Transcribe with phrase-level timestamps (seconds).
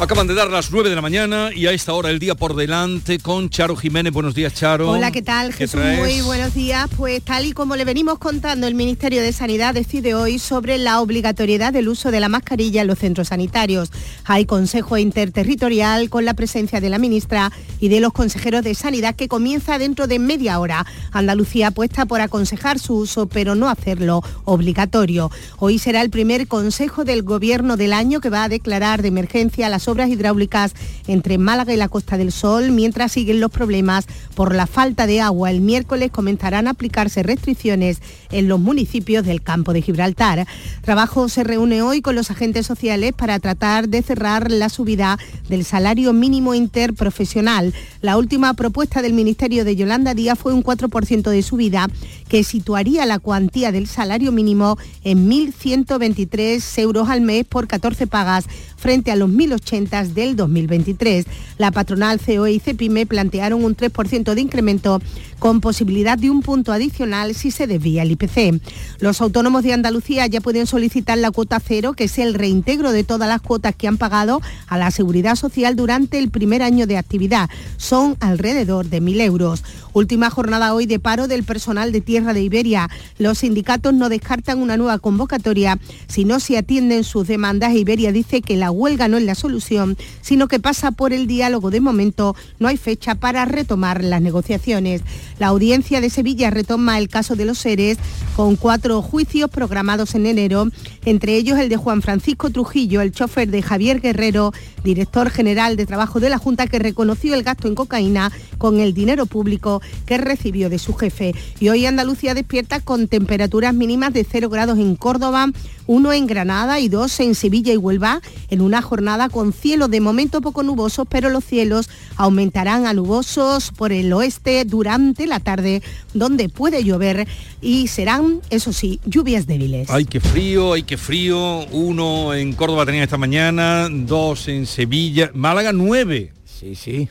[0.00, 2.54] Acaban de dar las 9 de la mañana y a esta hora el día por
[2.54, 4.12] delante con Charo Jiménez.
[4.12, 4.92] Buenos días, Charo.
[4.92, 5.52] Hola, ¿qué tal?
[5.52, 6.88] Jesús, muy buenos días.
[6.96, 11.00] Pues tal y como le venimos contando, el Ministerio de Sanidad decide hoy sobre la
[11.00, 13.90] obligatoriedad del uso de la mascarilla en los centros sanitarios.
[14.24, 19.16] Hay consejo interterritorial con la presencia de la ministra y de los consejeros de Sanidad
[19.16, 20.86] que comienza dentro de media hora.
[21.10, 25.32] Andalucía apuesta por aconsejar su uso, pero no hacerlo obligatorio.
[25.58, 29.68] Hoy será el primer consejo del gobierno del año que va a declarar de emergencia
[29.68, 30.74] las obras hidráulicas
[31.06, 35.20] entre Málaga y la Costa del Sol, mientras siguen los problemas por la falta de
[35.20, 35.50] agua.
[35.50, 40.46] El miércoles comenzarán a aplicarse restricciones en los municipios del campo de Gibraltar.
[40.82, 45.64] Trabajo se reúne hoy con los agentes sociales para tratar de cerrar la subida del
[45.64, 47.74] salario mínimo interprofesional.
[48.00, 51.88] La última propuesta del Ministerio de Yolanda Díaz fue un 4% de subida
[52.28, 58.44] que situaría la cuantía del salario mínimo en 1.123 euros al mes por 14 pagas
[58.78, 61.26] frente a los 1.080 del 2023.
[61.58, 65.00] La patronal COE y CEPIME plantearon un 3% de incremento
[65.38, 68.60] con posibilidad de un punto adicional si se desvía el IPC.
[69.00, 73.04] Los autónomos de Andalucía ya pueden solicitar la cuota cero, que es el reintegro de
[73.04, 76.98] todas las cuotas que han pagado a la seguridad social durante el primer año de
[76.98, 77.48] actividad.
[77.76, 79.64] Son alrededor de 1.000 euros.
[79.92, 82.88] Última jornada hoy de paro del personal de Tierra de Iberia.
[83.18, 87.74] Los sindicatos no descartan una nueva convocatoria si no se atienden sus demandas.
[87.74, 91.70] Iberia dice que la huelga no es la solución, sino que pasa por el diálogo.
[91.70, 95.02] De momento no hay fecha para retomar las negociaciones.
[95.38, 97.98] La audiencia de Sevilla retoma el caso de los seres
[98.34, 100.68] con cuatro juicios programados en enero,
[101.04, 104.52] entre ellos el de Juan Francisco Trujillo, el chofer de Javier Guerrero,
[104.84, 108.94] director general de trabajo de la Junta que reconoció el gasto en cocaína con el
[108.94, 111.34] dinero público que recibió de su jefe.
[111.60, 115.46] Y hoy Andalucía despierta con temperaturas mínimas de 0 grados en Córdoba,
[115.88, 120.00] uno en Granada y dos en Sevilla y Huelva, en una jornada con cielos de
[120.00, 125.82] momento poco nubosos, pero los cielos aumentarán a nubosos por el oeste durante la tarde,
[126.14, 127.26] donde puede llover
[127.60, 129.90] y serán, eso sí, lluvias débiles.
[129.90, 131.66] Ay, qué frío, ay, qué frío.
[131.72, 136.32] Uno en Córdoba tenía esta mañana, dos en Sevilla, Málaga nueve.
[136.44, 137.08] Sí, sí.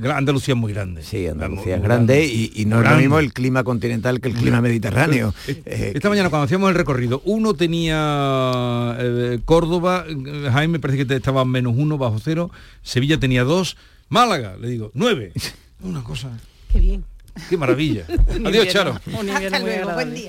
[0.00, 1.02] La Andalucía es muy grande.
[1.02, 4.60] Sí, Andalucía es grande y, no es lo mismo el clima continental que el clima
[4.60, 5.32] mediterráneo.
[5.46, 10.04] Eh, esta mañana cuando hacíamos el recorrido, uno tenía eh, Córdoba,
[10.52, 12.50] Jaime parece que estaba menos uno bajo cero,
[12.82, 13.76] Sevilla tenía dos,
[14.08, 15.32] Málaga, le digo, nueve.
[15.82, 16.30] Una cosa.
[16.70, 17.04] Qué bien.
[17.48, 18.04] Qué maravilla.
[18.44, 19.00] Adiós, Charo.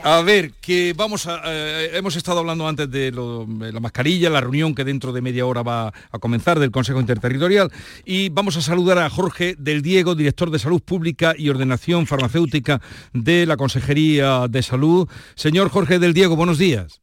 [0.04, 1.42] A ver, que vamos a.
[1.46, 5.64] Eh, hemos estado hablando antes de, la mascarilla, la reunión que dentro de media hora
[5.64, 7.72] va a comenzar del Consejo Interterritorial.
[8.06, 12.82] Y vamos a saludar a Jorge del Diego, director de Salud Pública y Ordenación Farmacéutica
[13.14, 15.08] de la Consejería de Salud.
[15.36, 17.03] Señor Jorge del Diego, buenos días.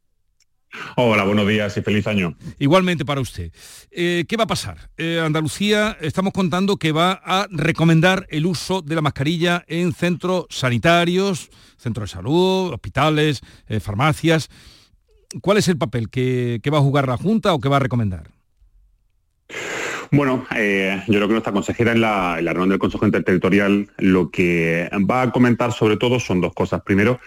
[0.97, 2.35] Hola, buenos días y feliz año.
[2.59, 3.53] Igualmente para usted.
[3.91, 4.91] Eh, ¿Qué va a pasar?
[4.97, 10.47] Eh, Andalucía estamos contando que va a recomendar el uso de la mascarilla en centros
[10.51, 14.49] sanitarios, centros de salud, hospitales, eh, farmacias.
[15.41, 18.29] ¿Cuál es el papel que, va a jugar la Junta o que va a recomendar?
[20.13, 20.57] Bueno, yo
[21.07, 25.23] creo que nuestra consejera en la, en la reunión del Consejo Interterritorial lo que va
[25.23, 26.83] a comentar sobre todo son dos cosas.
[26.83, 27.21] Primero,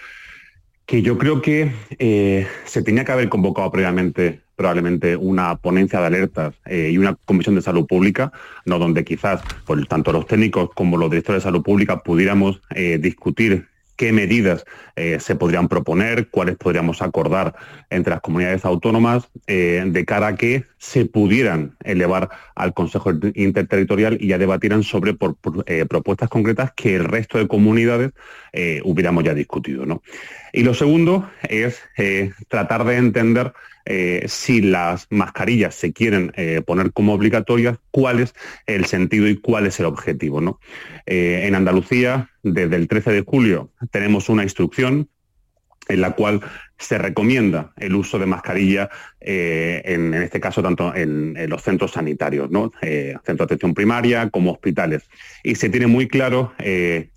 [0.86, 6.06] que yo creo que eh, se tenía que haber convocado previamente probablemente una ponencia de
[6.06, 8.32] alertas eh, y una comisión de salud pública,
[8.66, 9.42] no donde quizás
[9.90, 14.66] tanto los técnicos como los directores de salud pública pudiéramos eh, discutir qué medidas
[14.96, 17.56] se podrían proponer, cuáles podríamos acordar
[17.90, 24.28] entre las comunidades autónomas de cara a que se pudieran elevar al Consejo Interterritorial y
[24.28, 28.12] ya debatieran sobre propuestas concretas que el resto de comunidades
[28.84, 29.86] hubiéramos ya discutido.
[29.88, 30.04] ¿no?
[30.54, 33.54] Y lo segundo es eh, tratar de entender
[33.86, 38.34] eh, si las mascarillas se quieren eh, poner como obligatorias, cuál es
[38.66, 40.42] el sentido y cuál es el objetivo.
[40.42, 40.60] ¿no?
[41.06, 45.10] en Andalucía, desde el 13 de julio, tenemos una instrucción
[45.90, 46.40] en la cual
[46.78, 52.72] se recomienda el uso de mascarilla, en, este caso tanto en, los centros sanitarios, ¿no?
[52.82, 55.10] centros de atención primaria como hospitales.
[55.44, 56.54] Y se tiene muy claro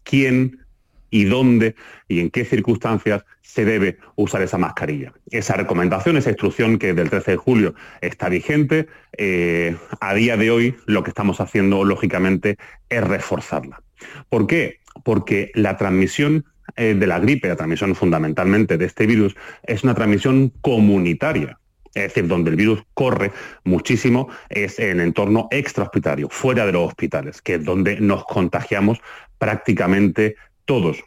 [0.02, 0.65] quién
[1.10, 1.74] y dónde
[2.08, 5.12] y en qué circunstancias se debe usar esa mascarilla.
[5.30, 8.86] Esa recomendación, esa instrucción que del 13 de julio está vigente,
[9.16, 12.56] eh, a día de hoy lo que estamos haciendo, lógicamente,
[12.88, 13.80] es reforzarla.
[14.28, 14.80] ¿Por qué?
[15.04, 16.44] Porque la transmisión
[16.76, 21.58] eh, de la gripe, la transmisión fundamentalmente de este virus, es una transmisión comunitaria.
[21.94, 23.32] Es decir, donde el virus corre
[23.64, 29.00] muchísimo es en el entorno extrahospitalario, fuera de los hospitales, que es donde nos contagiamos
[29.38, 30.36] prácticamente
[30.66, 31.02] todos.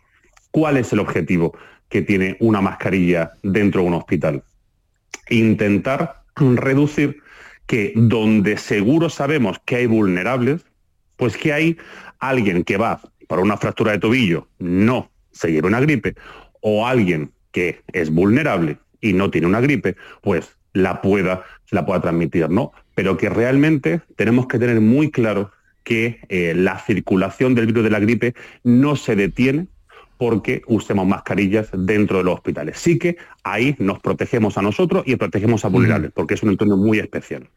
[0.51, 1.55] ¿Cuál es el objetivo
[1.89, 4.43] que tiene una mascarilla dentro de un hospital?
[5.29, 7.21] intentar reducir
[7.65, 10.65] que donde seguro sabemos que hay vulnerables,
[11.17, 11.77] pues que hay
[12.19, 16.15] alguien que va para una fractura de tobillo, no se lleve una gripe,
[16.61, 22.01] o alguien que es vulnerable y no tiene una gripe, pues la pueda, la pueda
[22.01, 22.71] transmitir, ¿no?
[22.95, 25.51] Pero que realmente tenemos que tener muy claro
[25.89, 29.65] que eh, la circulación del virus de la gripe no se detiene
[30.17, 32.77] porque usemos mascarillas dentro de los hospitales.
[32.77, 36.77] Sí que ahí nos protegemos a nosotros y protegemos a vulnerables, porque es un entorno
[36.77, 37.49] muy especial.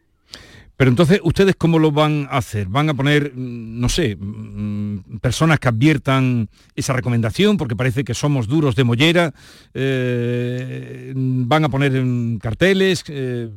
[0.79, 2.69] Pero entonces, ¿ustedes cómo lo van a hacer?
[2.69, 8.15] ¿Van a poner, mm, no sé, mm, personas que adviertan esa recomendación, porque parece que
[8.15, 9.35] somos duros de mollera?
[9.75, 12.03] Eh, ¿Van a poner
[12.41, 13.05] carteles?
[13.09, 13.51] Eh,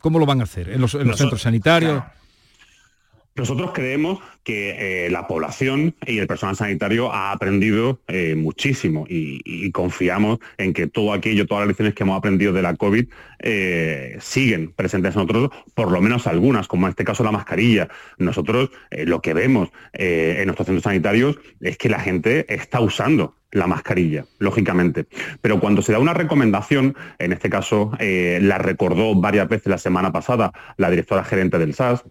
[0.00, 0.70] ¿Cómo lo van a hacer?
[0.70, 2.02] ¿En los, centros sanitarios?
[3.38, 9.70] Nosotros creemos que eh, la población y el personal sanitario ha aprendido eh, muchísimo y,
[9.70, 13.06] confiamos en que todo aquello, todas las lecciones que hemos aprendido de la COVID
[13.40, 17.88] eh, siguen presentes en nosotros, por lo menos algunas, como en este caso la mascarilla.
[18.16, 23.66] Nosotros lo que vemos en nuestros centros sanitarios es que la gente está usando la
[23.66, 25.06] mascarilla, lógicamente.
[25.42, 30.10] Pero cuando se da una recomendación, en este caso la recordó varias veces la semana
[30.10, 32.04] pasada la directora gerente del SAS,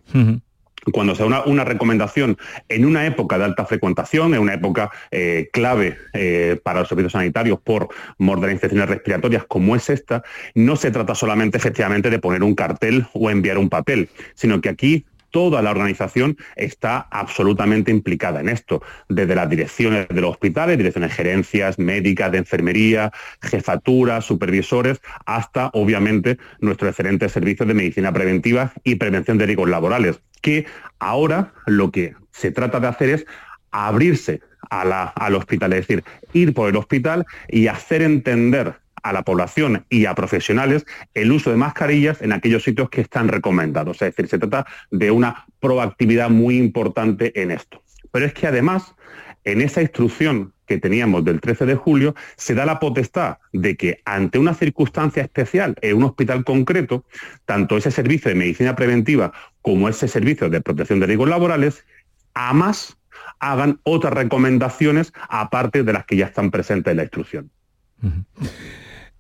[0.92, 2.38] cuando se da una, recomendación
[2.70, 7.14] en una época de alta frecuentación, en una época eh, clave eh, para los servicios
[7.14, 10.24] sanitarios por morder infecciones respiratorias como es esta,
[10.56, 14.70] no se trata solamente efectivamente de poner un cartel o enviar un papel, sino que
[14.70, 20.78] aquí toda la organización está absolutamente implicada en esto, desde las direcciones de los hospitales,
[20.78, 23.12] direcciones gerencias, médicas, de enfermería,
[23.42, 30.22] jefaturas, supervisores, hasta obviamente nuestros excelentes servicios de medicina preventiva y prevención de riesgos laborales,
[30.42, 30.66] que
[31.00, 33.26] ahora lo que se trata de hacer es
[33.72, 36.04] abrirse al hospital, es decir,
[36.34, 41.50] ir por el hospital y hacer entender a la población y a profesionales el uso
[41.50, 44.02] de mascarillas en aquellos sitios que están recomendados.
[44.02, 47.82] Es decir, se trata de una proactividad muy importante en esto.
[48.12, 48.96] Pero es que además,
[49.44, 54.02] en esa instrucción que teníamos del 13 de julio, se da la potestad de que
[54.06, 57.06] ante una circunstancia especial en un hospital concreto,
[57.46, 59.32] tanto ese servicio de medicina preventiva
[59.62, 61.86] como ese servicio de protección de riesgos laborales,
[62.34, 62.98] a más
[63.40, 67.50] hagan otras recomendaciones aparte de las que ya están presentes en la instrucción.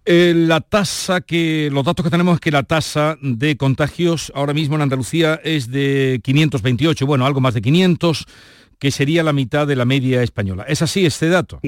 [0.05, 4.53] Eh, la tasa que, los datos que tenemos es que la tasa de contagios ahora
[4.53, 8.25] mismo en Andalucía es de 528, bueno, algo más de 500,
[8.79, 10.65] que sería la mitad de la media española.
[10.67, 11.59] ¿Es así este dato?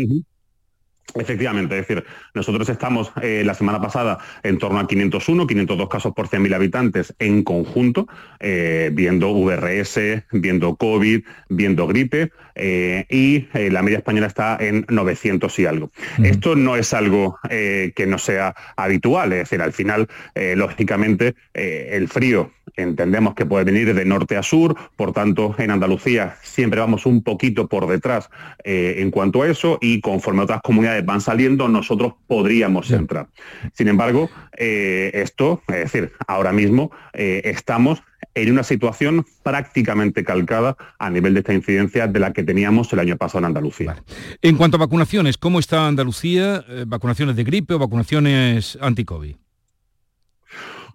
[1.16, 2.04] Efectivamente, es decir,
[2.36, 7.16] nosotros estamos eh, la semana pasada en torno a 501, 502 casos por 100.000 habitantes
[7.18, 8.08] en conjunto,
[8.40, 15.58] eh, viendo VRS, viendo COVID, viendo gripe, eh, y la media española está en 900
[15.60, 15.92] y algo.
[16.22, 22.52] Esto no es algo que no sea habitual, es decir, al final, lógicamente, el frío
[22.82, 27.24] entendemos que puede venir de norte a sur, por tanto, en Andalucía siempre vamos un
[27.24, 28.30] poquito por detrás
[28.64, 33.28] en cuanto a eso, y conforme otras comunidades van saliendo, nosotros podríamos entrar.
[33.74, 38.04] Sin embargo, eh, esto, es decir, ahora mismo eh, estamos
[38.36, 43.00] en una situación prácticamente calcada a nivel de esta incidencia de la que teníamos el
[43.00, 43.96] año pasado en Andalucía.
[44.42, 46.64] En cuanto a vacunaciones, ¿cómo está Andalucía?
[46.68, 49.36] Eh, ¿Vacunaciones de gripe o vacunaciones anti-COVID?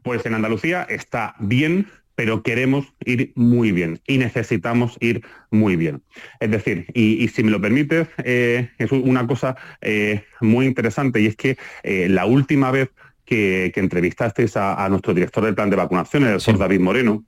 [0.04, 6.02] Pues en Andalucía está bien, pero queremos ir muy bien y necesitamos ir muy bien.
[6.40, 11.26] Es decir, y, si me lo permites, eh, es una cosa eh, muy interesante y
[11.26, 12.90] es que eh, la última vez
[13.24, 17.24] que, entrevistasteis a, nuestro director del plan de vacunación, el doctor David Moreno,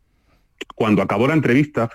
[0.74, 1.90] cuando acabó la entrevista,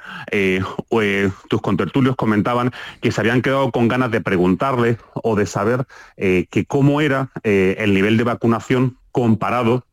[1.47, 2.71] tus contertulios comentaban
[3.01, 5.85] que se habían quedado con ganas de preguntarle o de saber
[6.15, 9.85] que cómo era el nivel de vacunación comparado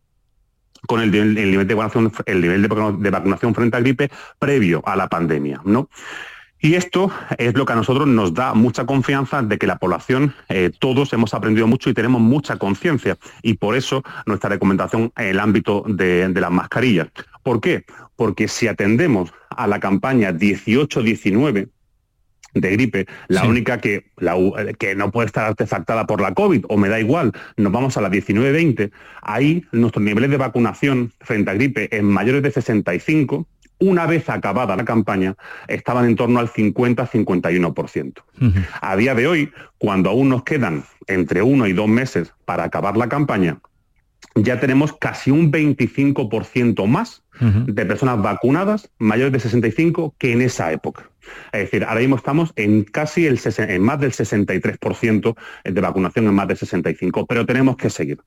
[0.86, 5.08] con el, nivel, de vacunación, el nivel de, vacunación frente a gripe previo a la
[5.08, 5.60] pandemia.
[5.64, 5.88] ¿no?
[6.60, 10.34] Y esto es lo que a nosotros nos da mucha confianza de que la población,
[10.48, 13.16] eh, todos hemos aprendido mucho y tenemos mucha conciencia.
[13.42, 17.08] Y por eso nuestra recomendación en el ámbito de, las mascarillas.
[17.44, 17.84] ¿Por qué?
[18.16, 21.68] Porque si atendemos a la campaña 18-19,
[22.60, 24.06] de gripe, la única que,
[24.78, 28.00] que no puede estar artefactada por la COVID, o me da igual, nos vamos a
[28.00, 28.90] la 19-20,
[29.22, 33.46] ahí nuestros niveles de vacunación frente a gripe en mayores de 65,
[33.80, 35.36] una vez acabada la campaña,
[35.68, 38.22] estaban en torno al 50-51%.
[38.80, 42.96] A día de hoy, cuando aún nos quedan entre uno y dos meses para acabar
[42.96, 43.60] la campaña,
[44.34, 50.72] ya tenemos casi un 25% más de personas vacunadas mayores de 65 que en esa
[50.72, 51.08] época.
[51.52, 56.34] Es decir, ahora mismo estamos en casi el en más del 63% de vacunación en
[56.34, 58.18] más del 65%, pero tenemos que seguir.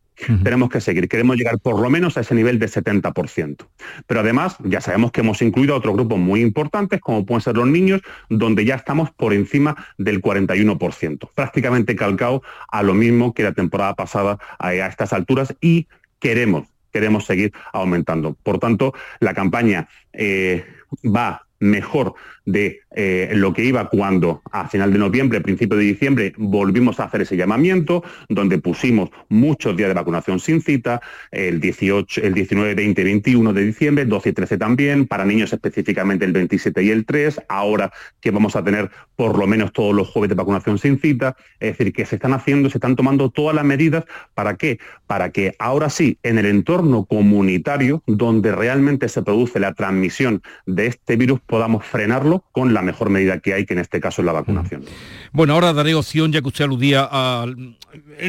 [0.44, 1.08] Tenemos que seguir.
[1.10, 3.66] Queremos llegar por lo menos a ese nivel de 70%.
[4.06, 7.56] Pero además, ya sabemos que hemos incluido a otros grupos muy importantes, como pueden ser
[7.56, 13.44] los niños, donde ya estamos por encima del 41%, prácticamente calcado a lo mismo que
[13.44, 15.88] la temporada pasada a, estas alturas y
[16.20, 18.36] queremos queremos seguir aumentando.
[18.44, 20.66] Por tanto, la campaña eh,
[21.06, 26.34] va mejor de eh, lo que iba cuando a final de noviembre, principio de diciembre,
[26.38, 32.22] volvimos a hacer ese llamamiento, donde pusimos muchos días de vacunación sin cita, el 18,
[32.22, 36.84] el 19, 20, 21 de diciembre, 12 y 13 también, para niños específicamente el 27
[36.84, 40.36] y el 3, ahora que vamos a tener por lo menos todos los jueves de
[40.36, 44.06] vacunación sin cita, es decir, que se están haciendo, se están tomando todas las medidas,
[44.34, 44.80] ¿para qué?
[45.08, 50.88] Para que ahora sí, en el entorno comunitario, donde realmente se produce la transmisión de
[50.88, 54.26] este virus, podamos frenarlo con la mejor medida que hay, que en este caso es
[54.26, 54.84] la vacunación.
[55.32, 57.76] Bueno, ahora daré opción, ya que usted aludía al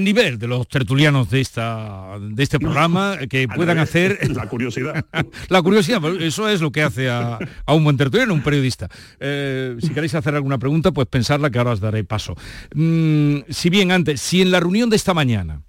[0.00, 4.18] nivel de los tertulianos de, esta, de este programa, que puedan hacer...
[4.32, 5.04] La curiosidad.
[5.48, 8.88] la curiosidad, eso es lo que hace a, un buen tertuliano, un periodista.
[9.20, 12.34] Eh, si queréis hacer alguna pregunta, pues pensarla que ahora os daré paso.
[12.74, 15.62] Mm, si bien antes, si en la reunión de esta mañana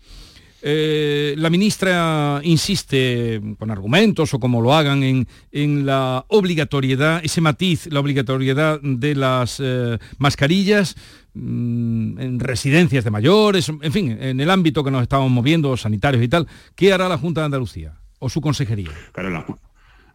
[0.65, 7.87] eh, la ministra insiste con argumentos o como lo hagan en, la obligatoriedad, ese matiz,
[7.91, 10.95] la obligatoriedad de las eh, mascarillas
[11.33, 16.23] mm, en residencias de mayores, en fin, en el ámbito que nos estamos moviendo, sanitarios
[16.23, 16.47] y tal.
[16.75, 18.91] ¿Qué hará la Junta de Andalucía o su consejería?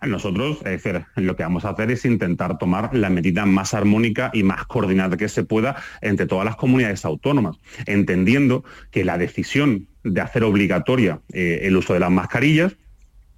[0.01, 0.83] Nosotros, es
[1.17, 5.17] lo que vamos a hacer es intentar tomar la medida más armónica y más coordinada
[5.17, 8.63] que se pueda entre todas las comunidades autónomas, entendiendo
[8.93, 12.77] que la decisión de hacer obligatoria eh, el uso de las mascarillas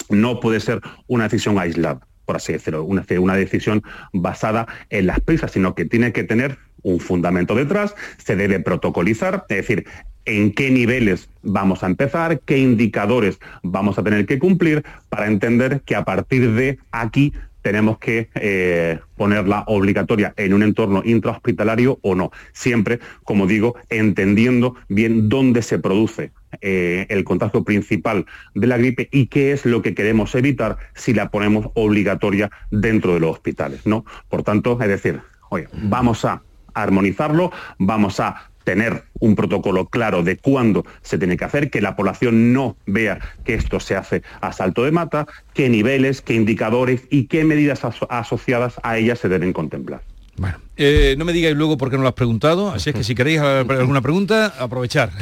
[0.09, 2.01] no puede ser una decisión aislada
[2.31, 6.59] por así decirlo, una, una decisión basada en las prisas, sino que tiene que tener
[6.83, 9.85] un fundamento detrás, se debe protocolizar, es decir,
[10.27, 15.81] en qué niveles vamos a empezar, qué indicadores vamos a tener que cumplir para entender
[15.85, 17.33] que a partir de aquí
[17.63, 22.31] tenemos que eh, ponerla obligatoria en un entorno intrahospitalario o no.
[22.53, 29.09] Siempre, como digo, entendiendo bien dónde se produce eh, el contagio principal de la gripe
[29.13, 33.87] y qué es lo que queremos evitar si la ponemos obligatoria dentro de los hospitales.
[33.87, 34.05] ¿no?
[34.29, 36.43] Por tanto, es decir, oye, vamos a
[36.75, 41.97] armonizarlo, vamos a tener un protocolo claro de cuándo se tiene que hacer, que la
[41.97, 47.03] población no vea que esto se hace a salto de mata, qué niveles, qué indicadores
[47.11, 50.03] y qué medidas asociadas a ellas se deben contemplar.
[50.41, 53.05] Bueno, eh, no me digáis luego por qué no lo has preguntado, así es que
[53.05, 55.13] si queréis alguna pregunta, aprovechar.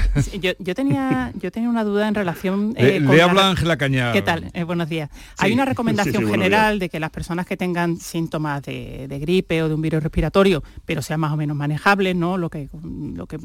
[0.40, 2.72] yo, tenía, yo tenía una duda en relación...
[2.76, 4.12] Eh, le, habla Ángela Cañar.
[4.12, 4.48] ¿Qué tal?
[4.54, 5.10] Eh, buenos días.
[5.38, 9.74] Hay una recomendación general de que las personas que tengan síntomas de, gripe o de
[9.74, 12.38] un virus respiratorio, pero sean más o menos manejables, ¿no?
[12.38, 13.38] Lo que, lo que,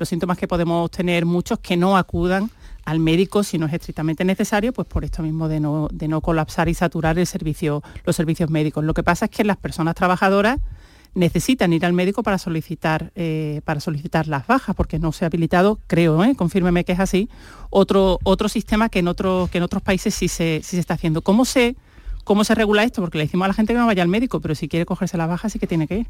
[0.00, 2.50] los síntomas que podemos tener muchos, que no acudan
[2.84, 6.22] al médico si no es estrictamente necesario, pues por esto mismo de no, de no
[6.22, 8.82] colapsar y saturar el servicio, los servicios médicos.
[8.82, 10.58] Lo que pasa es que las personas trabajadoras
[11.14, 15.26] necesitan ir al médico para solicitar, eh, para solicitar las bajas, porque no se ha
[15.26, 16.34] habilitado, creo, ¿eh?
[16.36, 17.28] confírmeme que es así,
[17.70, 19.12] otro, otro sistema que en,
[19.50, 21.22] que en otros países sí se, sí se está haciendo.
[21.22, 21.76] ¿Cómo se,
[22.24, 23.00] ¿Cómo se regula esto?
[23.00, 25.16] Porque le decimos a la gente que no vaya al médico, pero si quiere cogerse
[25.16, 26.06] la baja sí que tiene que ir.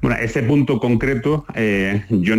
[0.00, 2.34] Bueno, ese punto concreto, eh, yo,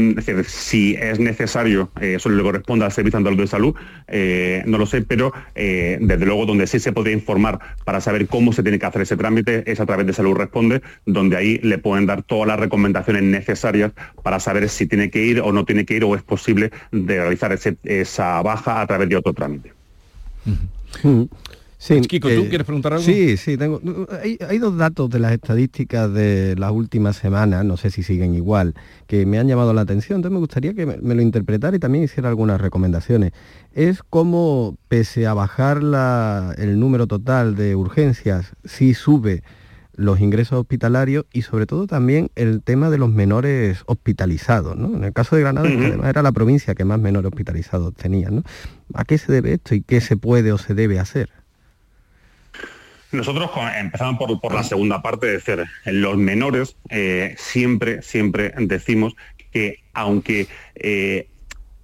[0.46, 3.76] si es necesario, eh, eso le corresponde al Servicio Andaluz de Salud,
[4.08, 8.52] eh, no lo sé, pero desde luego donde sí se podría informar para saber cómo
[8.52, 11.78] se tiene que hacer ese trámite es a través de Salud Responde, donde ahí le
[11.78, 13.94] pueden dar todas las recomendaciones necesarias
[14.24, 17.20] para saber si tiene que ir o no tiene que ir o es posible de
[17.20, 19.72] realizar esa baja a través de otro trámite.
[21.84, 23.04] Sí, Kiko, ¿tú eh, quieres preguntar algo?
[23.04, 23.82] Sí, sí, tengo.
[24.48, 28.74] Hay, dos datos de las estadísticas de las últimas semanas, no sé si siguen igual,
[29.06, 32.06] que me han llamado la atención, entonces me gustaría que me, lo interpretara y también
[32.06, 33.34] hiciera algunas recomendaciones.
[33.74, 35.80] Es cómo, pese a bajar
[36.58, 39.44] el número total de urgencias, sí sube
[39.94, 44.78] los ingresos hospitalarios y sobre todo también el tema de los menores hospitalizados.
[44.78, 44.96] ¿no?
[44.96, 48.30] En el caso de Granada, además era la provincia que más menores hospitalizados tenía.
[48.30, 48.44] ¿no?
[48.94, 51.43] ¿A qué se debe esto y qué se puede o se debe hacer?
[53.14, 59.16] Nosotros empezamos por, la segunda parte, de decir, los menores eh, siempre, siempre decimos
[59.52, 61.28] que aunque eh,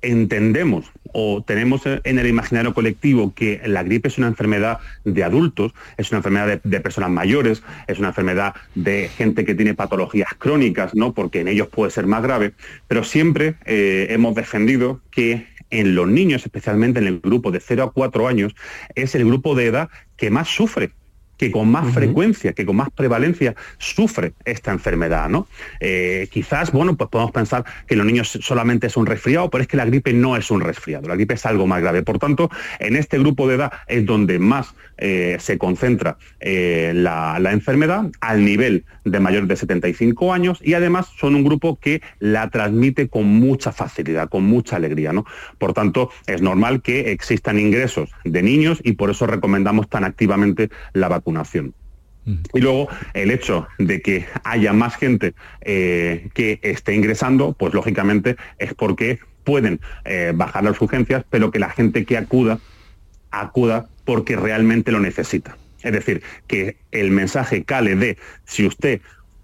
[0.01, 5.73] entendemos o tenemos en el imaginario colectivo que la gripe es una enfermedad de adultos,
[5.97, 10.95] es una enfermedad de, personas mayores, es una enfermedad de gente que tiene patologías crónicas,
[10.95, 11.13] ¿no?
[11.13, 12.53] porque en ellos puede ser más grave,
[12.87, 17.83] pero siempre eh, hemos defendido que en los niños, especialmente en el grupo de 0
[17.83, 18.55] a 4 años,
[18.95, 20.91] es el grupo de edad que más sufre
[21.39, 25.47] que con más frecuencia, que con más prevalencia sufre esta enfermedad, ¿no?
[25.79, 29.67] Eh, quizás, bueno, pues podemos pensar que los niños solamente es un resfriado, pero es
[29.69, 32.03] que la gripe no es un resfriado, la gripe es algo más grave.
[32.03, 37.39] Por tanto, en este grupo de edad es donde más eh, se concentra eh, la,
[37.39, 42.01] la, enfermedad al nivel de mayores de 75 años y además son un grupo que
[42.19, 45.25] la transmite con mucha facilidad, con mucha alegría, ¿no?
[45.57, 50.69] Por tanto, es normal que existan ingresos de niños y por eso recomendamos tan activamente
[50.91, 51.73] la vacunación
[52.53, 58.35] y luego el hecho de que haya más gente eh, que esté ingresando, pues lógicamente
[58.59, 62.59] es porque pueden eh, bajar las urgencias, pero que la gente que acuda,
[63.31, 65.57] acuda porque realmente lo necesita.
[65.81, 69.01] Es decir, que el mensaje cale de si usted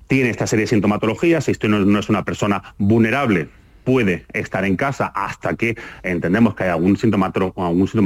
[0.07, 3.47] tiene esta serie de sintomatologías, si usted no es una persona vulnerable
[3.85, 7.31] puede estar en casa hasta que entendemos que hay algún síntoma,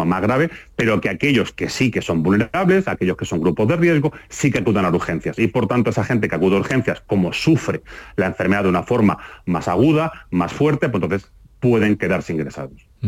[0.06, 3.78] más grave, pero que aquellos que sí que son vulnerables, aquellos que son grupos de
[3.78, 5.40] riesgo, sí que acudan a urgencias.
[5.40, 7.82] Y por tanto, esa gente que acude a urgencias, como sufre
[8.16, 12.88] la enfermedad de una forma más aguda, más fuerte, pues entonces pueden quedarse ingresados.
[13.02, 13.08] Mm.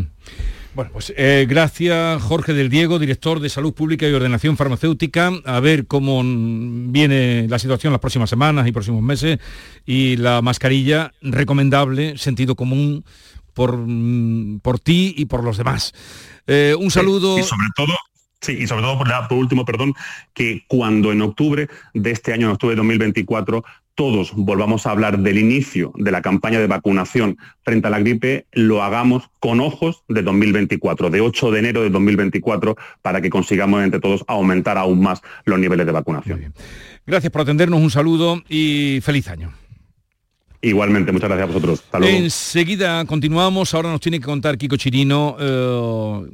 [0.74, 5.60] Bueno, pues eh, gracias Jorge del Diego, director de Salud Pública y Ordenación Farmacéutica, a
[5.60, 9.38] ver cómo viene la situación las próximas semanas y próximos meses
[9.84, 13.04] y la mascarilla recomendable, sentido común
[13.52, 13.78] por,
[14.62, 15.92] por ti y por los demás.
[16.46, 17.38] Eh, un saludo.
[17.38, 17.94] y sobre todo,
[18.40, 19.94] Sí, y sobre todo por, por, último, perdón,
[20.34, 23.62] que cuando en octubre de este año, en octubre de 2024,
[23.94, 28.46] todos volvamos a hablar del inicio de la campaña de vacunación frente a la gripe,
[28.52, 33.82] lo hagamos con ojos de 2024, de 8 de enero de 2024, para que consigamos
[33.82, 36.54] entre todos aumentar aún más los niveles de vacunación.
[37.06, 39.52] Gracias por atendernos, un saludo y feliz año.
[40.64, 41.84] Igualmente, muchas gracias a vosotros.
[42.02, 46.28] Enseguida continuamos, ahora nos tiene que contar Kiko Chirino eh,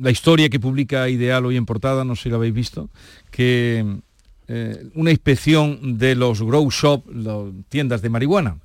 [0.00, 2.90] la historia que publica Ideal hoy en portada, no sé si lo habéis visto,
[3.32, 3.84] que
[4.52, 7.36] eh, una inspección de los grow shop, las
[7.68, 8.56] tiendas de marihuana.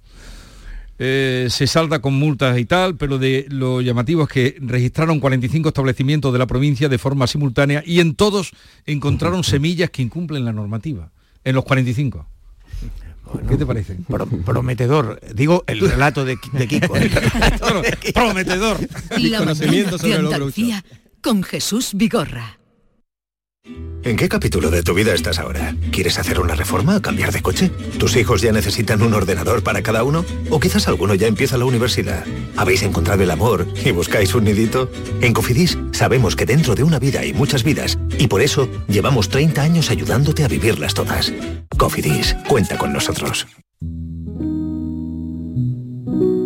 [0.98, 5.70] Eh, se salda con multas y tal, pero de lo llamativo es que registraron 45
[5.70, 8.54] establecimientos de la provincia de forma simultánea y en todos
[8.88, 11.12] encontraron semillas que incumplen la normativa,
[11.44, 12.26] en los 45.
[13.48, 13.96] ¿Qué te parece?
[14.44, 15.20] prometedor.
[15.36, 16.96] Digo el relato de, Kiko.
[18.14, 18.80] prometedor.
[19.20, 20.84] La conocimiento sobre de
[21.22, 22.58] con Jesús Vigorra.
[24.06, 25.76] ¿En qué capítulo de tu vida estás ahora?
[25.92, 27.72] ¿Quieres hacer una reforma o cambiar de coche?
[27.98, 30.24] ¿Tus hijos ya necesitan un ordenador para cada uno?
[30.52, 32.24] ¿O quizás alguno ya empieza la universidad?
[32.56, 34.92] ¿Habéis encontrado el amor y buscáis un nidito?
[35.22, 39.30] En Cofidis sabemos que dentro de una vida hay muchas vidas y por eso llevamos
[39.30, 41.34] 30 años ayudándote a vivirlas todas.
[41.76, 43.48] Cofidis, cuenta con nosotros.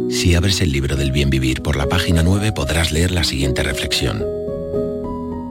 [0.10, 3.64] Si abres el libro del bien vivir por la página 9 podrás leer la siguiente
[3.64, 4.39] reflexión.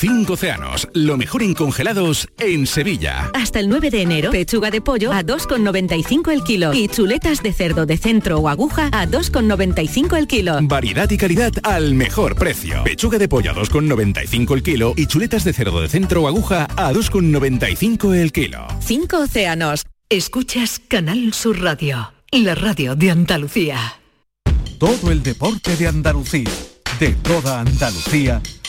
[0.00, 3.30] Cinco océanos, lo mejor en congelados en Sevilla.
[3.34, 7.52] Hasta el 9 de enero, pechuga de pollo a 2,95 el kilo y chuletas de
[7.52, 10.58] cerdo de centro o aguja a 2,95 el kilo.
[10.62, 12.82] Variedad y calidad al mejor precio.
[12.82, 16.66] Pechuga de pollo a 2,95 el kilo y chuletas de cerdo de centro o aguja
[16.76, 18.66] a 2,95 el kilo.
[18.80, 19.84] Cinco océanos.
[20.08, 24.00] Escuchas Canal Sur Radio, la radio de Andalucía.
[24.78, 26.48] Todo el deporte de Andalucía,
[26.98, 28.40] de toda Andalucía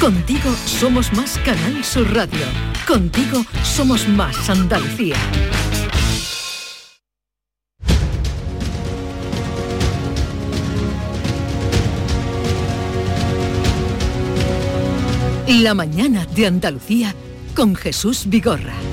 [0.00, 2.46] Contigo somos más Canal Sur Radio.
[2.88, 5.14] Contigo somos más Andalucía.
[15.46, 17.14] La mañana de Andalucía
[17.54, 18.89] con Jesús Vigorra.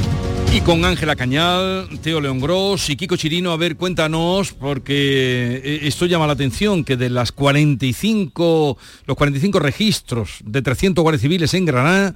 [0.54, 5.80] Y con Ángela Cañal, Teo León Gross y Kiko Chirino, a ver, cuéntanos, porque eh,
[5.84, 11.54] esto llama la atención, que de las 45, los 45 registros de 300 guardias civiles
[11.54, 12.16] en Granada,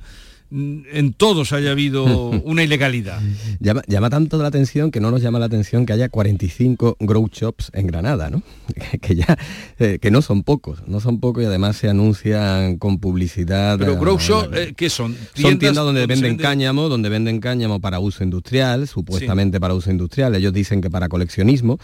[0.52, 2.04] en todos haya habido
[2.44, 3.20] una ilegalidad.
[3.60, 7.72] Llama, tanto la atención que no nos llama la atención que haya 45 grow shops
[7.74, 8.44] en Granada, ¿no?
[9.02, 9.38] que ya
[9.80, 13.80] eh, que no son pocos, no son pocos y además se anuncian con publicidad.
[13.80, 15.16] Pero grow shops, eh, ¿qué son?
[15.36, 20.36] son tiendas donde, venden cáñamo, donde venden cáñamo para uso industrial, supuestamente para uso industrial.
[20.36, 21.80] Ellos dicen que para coleccionismo,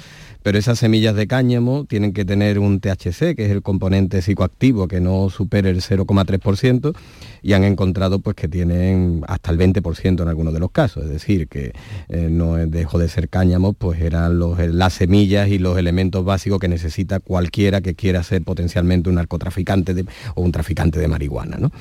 [0.47, 4.87] pero esas semillas de cáñamo tienen que tener un THC, que es el componente psicoactivo,
[4.87, 6.95] que no supere el 0,3%,
[7.41, 11.09] y han encontrado pues que tienen hasta el 20% en algunos de los casos, es
[11.09, 11.73] decir, que
[12.07, 16.59] eh, no dejó de ser cáñamo, pues eran los, las semillas y los elementos básicos
[16.59, 20.05] que necesita cualquiera que quiera ser potencialmente un narcotraficante
[20.35, 21.57] o un traficante de marihuana.
[21.57, 21.71] ¿no?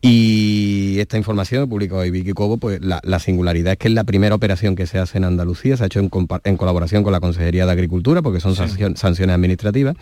[0.00, 4.34] Y esta información publicó hoy Vicky Cobo, pues la, singularidad es que es la primera
[4.34, 7.72] operación que se hace en Andalucía, se ha hecho en, colaboración con la Consejería de
[7.72, 9.96] Agricultura, porque son sanciones administrativas,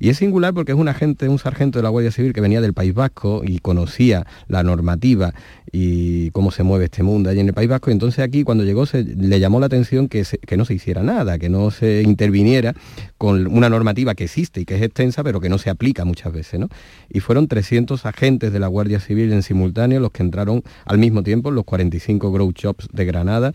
[0.00, 2.62] y es singular porque es un agente, un sargento de la Guardia Civil que venía
[2.62, 5.34] del País Vasco y conocía la normativa
[5.70, 7.90] y cómo se mueve este mundo allí en el País Vasco.
[7.90, 11.02] Y entonces aquí cuando llegó se, le llamó la atención que, que no se hiciera
[11.02, 12.74] nada, que no se interviniera
[13.18, 16.32] con una normativa que existe y que es extensa, pero que no se aplica muchas
[16.32, 16.58] veces.
[16.58, 16.70] ¿no?
[17.10, 21.22] Y fueron 300 agentes de la Guardia Civil en simultáneo los que entraron al mismo
[21.22, 23.52] tiempo los 45 grow shops de Granada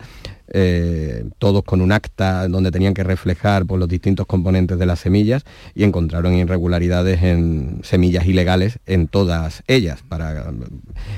[0.48, 5.00] eh, todos con un acta donde tenían que reflejar pues, los distintos componentes de las
[5.00, 10.02] semillas y encontraron irregularidades en semillas ilegales en todas ellas.
[10.08, 10.52] Para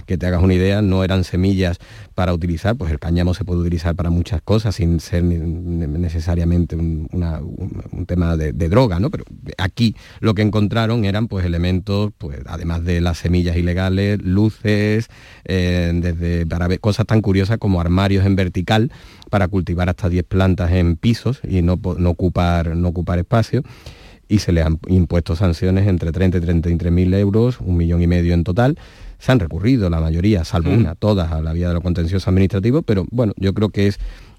[0.07, 1.79] que te hagas una idea, no eran semillas
[2.15, 7.09] para utilizar, pues el cáñamo se puede utilizar para muchas cosas sin ser necesariamente un,
[8.07, 9.11] tema de, droga, ¿no?
[9.11, 9.25] Pero
[9.57, 15.09] aquí lo que encontraron eran pues elementos, pues además de las semillas ilegales, luces,
[15.45, 18.91] eh, desde para ver cosas tan curiosas como armarios en vertical
[19.31, 23.63] para cultivar hasta 10 plantas en pisos y no, ocupar, no ocupar espacio
[24.29, 28.07] y se le han impuesto sanciones entre 30 y 33 mil euros, un millón y
[28.07, 28.79] medio en total.
[29.19, 30.79] Se han recurrido la mayoría, salvo mm.
[30.79, 33.99] una, todas a la vía de lo contencioso administrativo, pero bueno, yo creo que es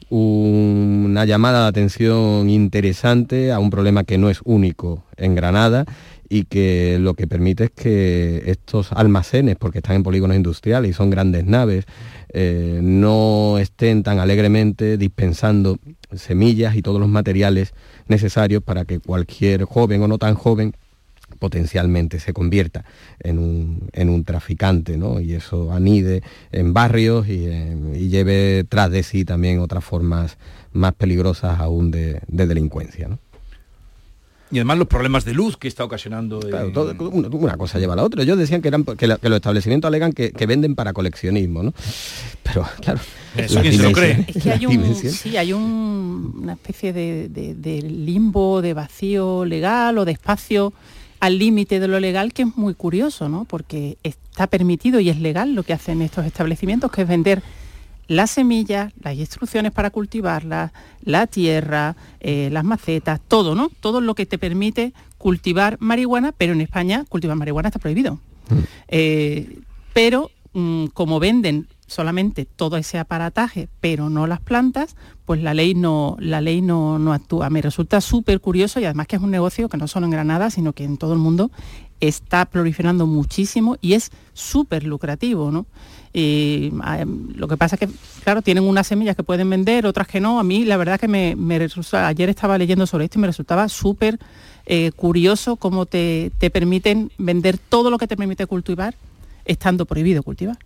[0.10, 5.86] una llamada de atención interesante a un problema que no es único en Granada
[6.30, 10.94] y que lo que permite es que estos almacenes, porque están en polígonos industriales y
[10.94, 11.86] son grandes naves,
[12.32, 15.80] eh, no estén tan alegremente dispensando
[16.14, 17.74] semillas y todos los materiales
[18.08, 20.74] necesarios para que cualquier joven o no tan joven
[21.40, 22.86] potencialmente se convierta
[23.20, 25.20] en un, traficante, ¿no?
[25.20, 27.48] Y eso anide en barrios y,
[28.10, 30.38] lleve tras de sí también otras formas
[30.74, 33.20] más peligrosas aún de, de delincuencia, ¿no?
[34.52, 36.40] Y además los problemas de luz que está ocasionando.
[36.42, 38.24] una, cosa lleva a la otra.
[38.24, 41.74] Ellos decían que, eran, que, los establecimientos alegan que, venden para coleccionismo, ¿no?
[42.44, 43.00] Pero claro.
[43.36, 44.26] Eso quién se lo cree.
[44.28, 50.14] Es que hay un, sí, hay una especie de, limbo, de vacío legal o de
[50.14, 50.74] espacio
[51.20, 53.46] al límite de lo legal que es muy curioso, ¿no?
[53.46, 57.44] Porque está permitido y es legal lo que hacen estos establecimientos, que es vender
[58.10, 60.72] las semillas, las instrucciones para cultivarlas,
[61.04, 63.70] la tierra, eh, las macetas, todo, ¿no?
[63.70, 68.16] Todo lo que te permite cultivar marihuana, pero en España cultivar marihuana está prohibido.
[68.50, 68.58] Mm.
[68.88, 69.60] Eh,
[69.94, 74.96] pero mm, como venden solamente todo ese aparataje, pero no las plantas,
[75.26, 77.52] pues la ley no, la ley no, no actúa.
[77.52, 80.50] Me resulta súper curioso y además que es un negocio que no solo en Granada,
[80.50, 81.52] sino que en todo el mundo
[82.00, 85.66] está proliferando muchísimo y es súper lucrativo, ¿no?
[86.14, 86.72] Y
[87.36, 87.90] lo que pasa es que,
[88.24, 90.40] claro, tienen unas semillas que pueden vender, otras que no.
[90.40, 91.36] A mí la verdad que me,
[91.94, 94.18] ayer estaba leyendo sobre esto y me resultaba súper
[94.66, 98.96] eh, curioso cómo te, te permiten vender todo lo que te permite cultivar
[99.46, 100.58] estando prohibido cultivar.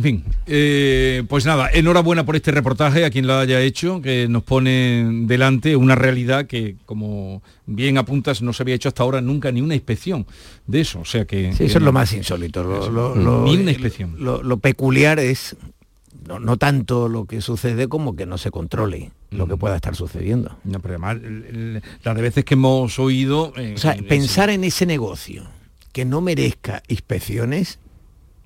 [0.00, 4.28] En fin, eh, pues nada, enhorabuena por este reportaje a quien lo haya hecho, que
[4.28, 9.20] nos pone delante una realidad que, como bien apuntas, no se había hecho hasta ahora
[9.20, 10.26] nunca ni una inspección
[10.66, 11.00] de eso.
[11.00, 11.52] O sea que.
[11.52, 12.64] Sí, eso es lo más insólito.
[12.64, 14.16] Lo, ni una inspección.
[14.18, 15.54] Lo, peculiar es
[16.26, 19.58] no, tanto lo que sucede como que no se controle lo que mm.
[19.58, 20.56] pueda estar sucediendo.
[20.64, 21.18] No, pero además,
[22.04, 23.52] las de veces que hemos oído.
[23.52, 25.44] o sea, pensar en ese negocio
[25.92, 27.78] que no merezca inspecciones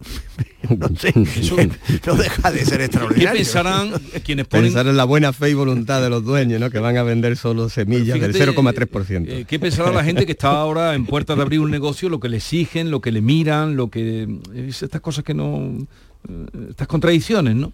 [0.78, 1.12] no sé,
[2.06, 3.32] no deja de ser extraordinario.
[3.32, 3.92] ¿Qué pensarán
[4.24, 4.66] quienes ponen...
[4.66, 6.70] Pensar en la buena fe y voluntad de los dueños, ¿no?
[6.70, 9.26] Que van a vender solo semillas del 0,3%.
[9.28, 12.20] Eh, ¿Qué pensará la gente que está ahora en puertas de abrir un negocio, lo
[12.20, 14.28] que le exigen, lo que le miran, lo que...
[14.54, 15.86] estas cosas que no...
[16.28, 17.72] Eh, estas contradicciones, ¿no?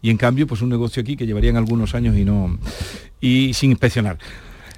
[0.00, 2.58] Y en cambio, pues un negocio aquí que llevarían algunos años y no...
[3.20, 4.18] y sin inspeccionar.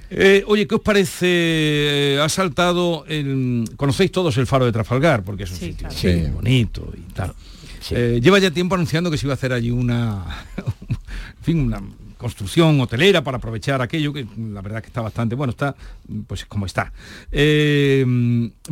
[0.09, 2.19] Eh, oye, ¿qué os parece?
[2.21, 5.89] Ha saltado, el, conocéis todos el faro de Trafalgar, porque es un sitio
[6.33, 7.33] bonito y tal.
[7.91, 10.25] Eh, lleva ya tiempo anunciando que se iba a hacer allí una,
[10.57, 11.81] en fin, una
[12.17, 15.75] construcción hotelera para aprovechar aquello, que la verdad que está bastante, bueno, está
[16.27, 16.91] pues como está.
[17.31, 18.05] Eh,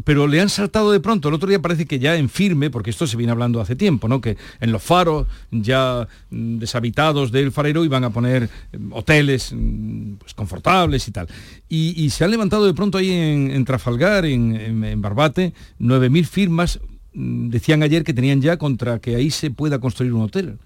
[0.03, 2.89] pero le han saltado de pronto, el otro día parece que ya en firme, porque
[2.89, 4.21] esto se viene hablando hace tiempo, ¿no?
[4.21, 10.13] Que en los faros ya mm, deshabitados del farero iban a poner eh, hoteles mm,
[10.15, 11.27] pues, confortables y tal.
[11.69, 16.79] Y, se han levantado de pronto ahí en, Trafalgar, en, en, en Barbate, 9.000 firmas,
[17.13, 20.59] mm, decían ayer que tenían ya contra que ahí se pueda construir un hotel.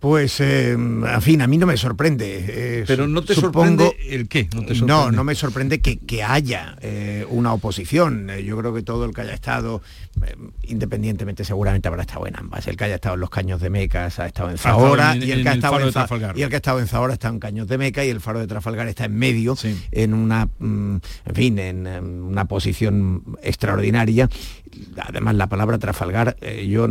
[0.00, 2.44] Pues, eh, en fin, a mí no me sorprende.
[2.48, 4.48] Eh, Pero no te sorprende el qué.
[4.82, 8.28] No, no, me sorprende que, haya eh, una oposición.
[8.42, 9.82] yo creo que todo el que haya estado,
[10.62, 12.66] independientemente, seguramente habrá estado en ambas.
[12.66, 15.42] El que haya estado en los caños de Mecas ha estado en Zahora y, el
[15.42, 17.76] que ha estado en y el que ha estado en Zahora está en Caños de
[17.76, 19.54] Meca y el faro de Trafalgar está en medio,
[19.92, 24.30] en una, mm, en fin, en una posición extraordinaria
[24.96, 26.88] además la palabra Trafalgar eh, yo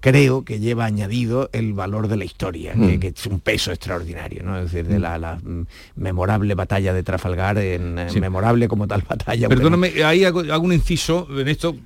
[0.00, 3.14] creo que lleva añadido el valor de la historia, que, mm.
[3.14, 4.58] es un peso extraordinario, ¿no?
[4.58, 9.48] Es decir, de la, mm, memorable batalla de Trafalgar, en, memorable como tal batalla.
[9.48, 11.76] Perdóname, ahí hago, un inciso en esto,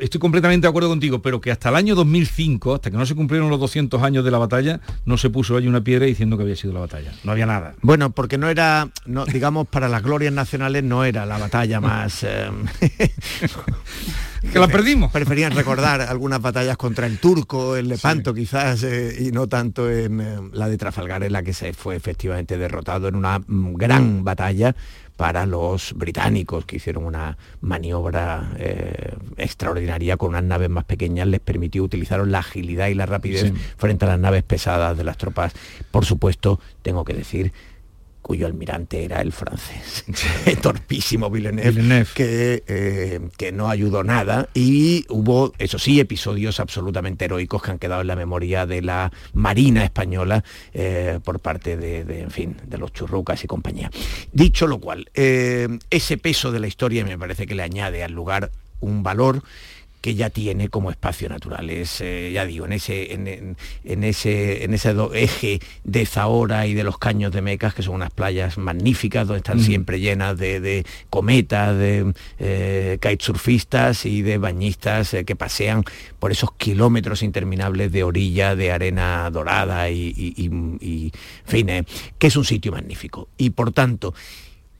[0.00, 3.14] estoy completamente de acuerdo contigo, pero que hasta el año 2005, hasta que no se
[3.14, 6.44] cumplieron los 200 años de la batalla, no se puso ahí una piedra diciendo que
[6.44, 7.12] había sido la batalla.
[7.24, 7.74] No había nada.
[7.82, 12.24] Bueno, porque no era, no, digamos, para las glorias nacionales no era la batalla más...
[12.24, 12.50] Eh,
[14.40, 15.10] que la perdimos.
[15.12, 20.20] Preferían recordar algunas batallas contra el turco, el Lepanto quizás, eh, y no tanto en
[20.20, 24.24] eh, la de Trafalgar, en la que se fue efectivamente derrotado en una mm, gran
[24.24, 24.74] batalla
[25.16, 31.40] para los británicos que hicieron una maniobra eh, extraordinaria con unas naves más pequeñas, les
[31.40, 35.52] permitió utilizar la agilidad y la rapidez frente a las naves pesadas de las tropas.
[35.90, 37.52] Por supuesto, tengo que decir
[38.22, 40.04] cuyo almirante era el francés,
[40.62, 44.48] torpísimo Villeneuve, Que, eh, que no ayudó nada.
[44.54, 49.12] Y hubo, eso sí, episodios absolutamente heroicos que han quedado en la memoria de la
[49.32, 53.90] Marina española eh, por parte de, en fin, de los churrucas y compañía.
[54.32, 58.12] Dicho lo cual, eh, ese peso de la historia me parece que le añade al
[58.12, 59.42] lugar un valor
[60.00, 61.68] que ya tiene como espacio natural.
[61.70, 66.84] Es, eh, ya digo, en ese, en, ese, en ese eje de Zahora y de
[66.84, 71.76] los caños de Mecas, que son unas playas magníficas, donde están siempre llenas de, cometas,
[71.76, 75.84] de eh, kitesurfistas y de bañistas eh, que pasean
[76.18, 81.12] por esos kilómetros interminables de orilla, de arena dorada y, y,
[81.44, 81.68] fin,
[82.18, 83.28] que es un sitio magnífico.
[83.36, 84.14] Y por tanto,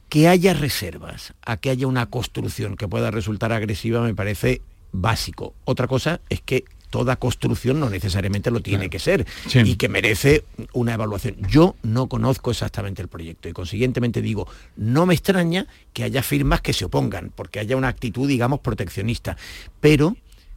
[0.09, 4.61] que haya reservas, a que haya una construcción que pueda resultar agresiva, me parece
[4.93, 5.55] básico.
[5.65, 10.45] Otra cosa es que toda construcción no necesariamente lo tiene que ser y que merece
[10.73, 11.37] una evaluación.
[11.49, 16.61] Yo no conozco exactamente el proyecto y consiguientemente digo, no me extraña que haya firmas
[16.61, 19.37] que se opongan, porque haya una actitud, digamos, proteccionista,
[19.81, 20.17] pero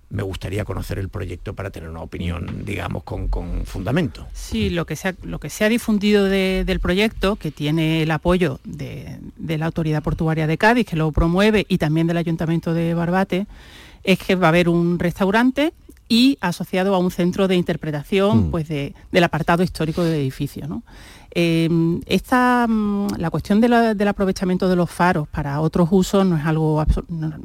[0.10, 3.30] me gustaría conocer el proyecto para tener una opinión, digamos, con,
[3.65, 4.28] fundamento.
[4.34, 8.12] Sí, lo que se ha, lo que se ha difundido del proyecto, que tiene el
[8.12, 12.76] apoyo de, de la Autoridad Portuaria de Cádiz, que lo promueve, y también del Ayuntamiento
[12.76, 13.48] de Barbate,
[14.04, 15.74] es que va a haber un restaurante
[16.10, 18.52] y asociado a un centro de interpretación mm.
[18.52, 20.84] pues del apartado histórico del edificio.
[21.36, 26.46] Em, esta, mm, la cuestión del aprovechamiento de los faros para otros usos no es
[26.46, 26.86] algo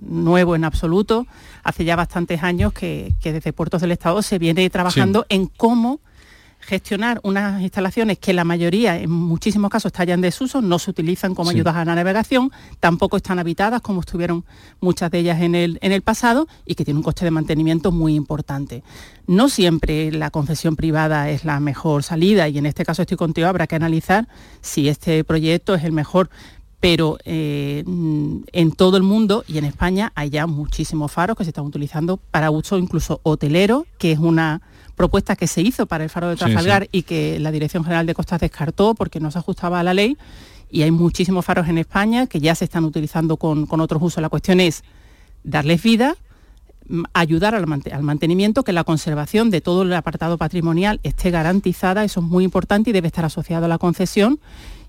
[0.02, 1.26] nuevo en absoluto.
[1.62, 6.00] Hace ya bastantes años que, desde Puertos del Estado se viene trabajando en cómo
[6.68, 10.90] gestionar unas instalaciones que la mayoría, en muchísimos casos, están ya en desuso, no se
[10.90, 14.44] utilizan como ayudas a la navegación, tampoco están habitadas como estuvieron
[14.78, 17.90] muchas de ellas en el, en el pasado y que tienen un coste de mantenimiento
[17.90, 18.82] muy importante.
[19.26, 23.48] No siempre la concesión privada es la mejor salida y en este caso estoy contigo,
[23.48, 24.28] habrá que analizar
[24.60, 26.28] si este proyecto es el mejor
[26.80, 31.50] pero eh, en todo el mundo y en España hay ya muchísimos faros que se
[31.50, 34.62] están utilizando para uso incluso hotelero, que es una
[34.98, 38.14] propuesta que se hizo para el faro de Trafalgar y que la Dirección General de
[38.14, 40.18] Costas descartó porque no se ajustaba a la ley.
[40.70, 44.20] Y hay muchísimos faros en España que ya se están utilizando con, otros usos.
[44.20, 44.82] La cuestión es
[45.44, 46.16] darles vida,
[47.14, 47.66] ayudar al,
[48.02, 52.90] mantenimiento, que la conservación de todo el apartado patrimonial esté garantizada, eso es muy importante
[52.90, 54.40] y debe estar asociado a la concesión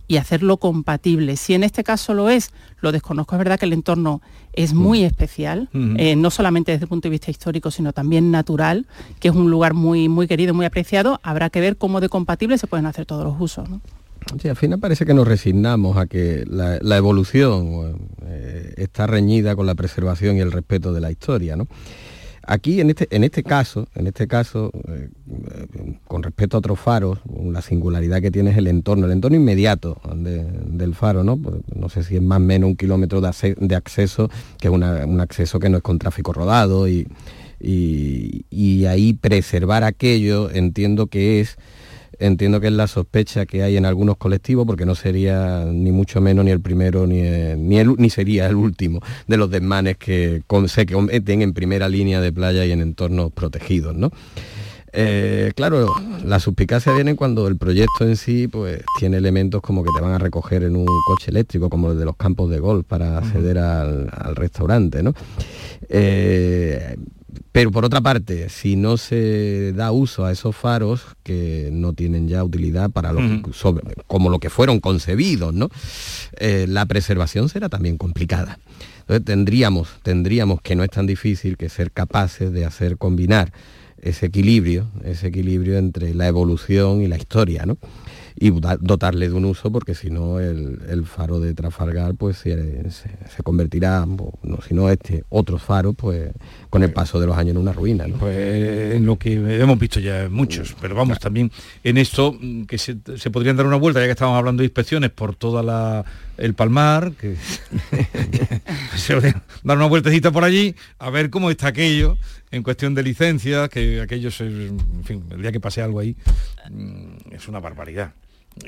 [0.09, 1.37] y hacerlo compatible.
[1.37, 4.21] Si en este caso lo es, lo desconozco, es verdad que el entorno
[4.53, 8.87] es muy especial, eh, no solamente desde el punto de vista histórico, sino también natural,
[9.19, 11.19] que es un lugar muy, muy querido, muy apreciado.
[11.21, 13.69] Habrá que ver cómo de compatible se pueden hacer todos los usos.
[14.41, 19.67] Sí, al final parece que nos resignamos a que la, evolución eh, está reñida con
[19.67, 21.55] la preservación y el respeto de la historia.
[21.55, 21.67] ¿no?
[22.51, 25.09] Aquí, en este, en este caso, en este caso, eh,
[26.07, 30.01] con respecto a otros faros, la singularidad que tiene es el entorno, el entorno inmediato
[30.15, 31.37] del faro, ¿no?
[31.37, 34.81] Pues, no sé si es más o menos un kilómetro de, acceso, que es un
[35.21, 37.07] acceso que no es con tráfico rodado y,
[38.87, 41.59] ahí preservar aquello entiendo que es
[42.19, 46.21] entiendo que es la sospecha que hay en algunos colectivos, porque no sería ni mucho
[46.21, 50.85] menos ni el primero ni, ni, ni sería el último de los desmanes que se
[50.85, 53.95] cometen en primera línea de playa y en entornos protegidos.
[53.95, 54.11] ¿no?
[54.91, 55.93] Eh, claro,
[56.25, 60.13] la suspicacia viene cuando el proyecto en sí pues, tiene elementos como que te van
[60.13, 63.57] a recoger en un coche eléctrico, como el de los campos de golf para acceder
[63.59, 65.03] al, restaurante.
[65.03, 65.13] ¿no?
[65.89, 66.95] Eh,
[67.51, 72.27] pero por otra parte, si no se da uso a esos faros que no tienen
[72.27, 73.21] ya utilidad para lo
[74.07, 75.69] como lo que fueron concebidos, ¿no?
[76.39, 78.59] Eh, la preservación será también complicada.
[79.01, 83.51] Entonces tendríamos, tendríamos que no es tan difícil que ser capaces de hacer combinar
[84.01, 87.77] ese equilibrio, ese equilibrio entre la evolución y la historia, ¿no?
[88.41, 94.05] y dotarle de un uso porque si no el, faro de Trafalgar pues se, convertirá,
[94.05, 96.31] no, si no este, otros faros pues
[96.69, 98.05] con el paso de los años en una ruina.
[98.17, 101.51] Pues en lo que hemos visto ya muchos, pero vamos también
[101.83, 102.95] en esto mm, que se,
[103.29, 106.05] podrían dar una vuelta, ya que estábamos hablando de inspecciones por toda la
[106.39, 107.35] el palmar, que
[108.95, 112.17] se dar una vueltecita por allí a ver cómo está aquello
[112.51, 116.15] en cuestión de licencias, que aquellos, en fin, el día que pase algo ahí,
[116.69, 118.13] mm, es una barbaridad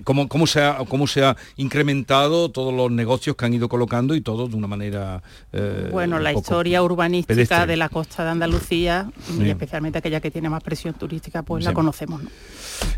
[0.03, 4.15] cómo, cómo, se ha, cómo se ha incrementado todos los negocios que han ido colocando
[4.15, 5.21] y todo de una manera...
[5.53, 10.49] Eh, bueno, la historia urbanística de la costa de Andalucía, y especialmente aquella que tiene
[10.49, 12.21] más presión turística, pues la conocemos.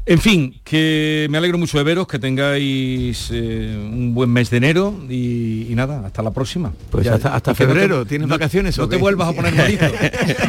[0.06, 4.58] En fin, que me alegro mucho de veros, que tengáis eh, un buen mes de
[4.58, 6.74] enero y, nada, hasta la próxima.
[6.90, 9.86] Pues hasta, febrero, ¿tienes vacaciones no, te vuelvas a poner malito.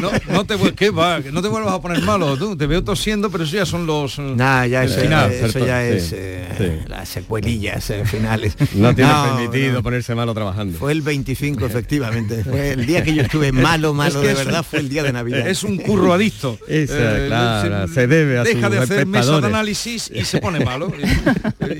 [0.31, 1.19] no, te, ¿qué va?
[1.19, 2.55] No te vuelvas a poner malo, tú.
[2.55, 4.19] Te veo tosiendo, pero eso ya son los...
[4.19, 5.03] Nah, ya eso,
[5.59, 6.34] ya es eh,
[6.87, 8.55] las secuelillas eh, finales.
[8.75, 10.77] No tiene permitido ponerse malo trabajando.
[10.77, 12.43] Fue el 25, efectivamente.
[12.43, 15.47] Fue el día que yo estuve malo, malo, de verdad, fue el día de Navidad.
[15.47, 16.57] Es un curro adicto.
[16.67, 20.91] se, debe a Deja de hacer de análisis y se pone malo.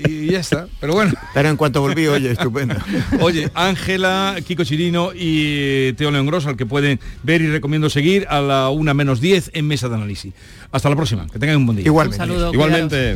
[0.07, 0.67] Y, ya está.
[0.79, 1.13] Pero bueno.
[1.33, 2.75] Pero en cuanto volví, oye, estupendo.
[3.19, 8.25] Oye, Ángela, Kiko Chirino y Teo León Gross, al que pueden ver y recomiendo seguir
[8.29, 10.33] a la una menos 10 en mesa de análisis.
[10.71, 11.27] Hasta la próxima.
[11.27, 11.85] Que tengan un buen día.
[11.85, 12.25] Igualmente.
[12.53, 13.15] Igualmente.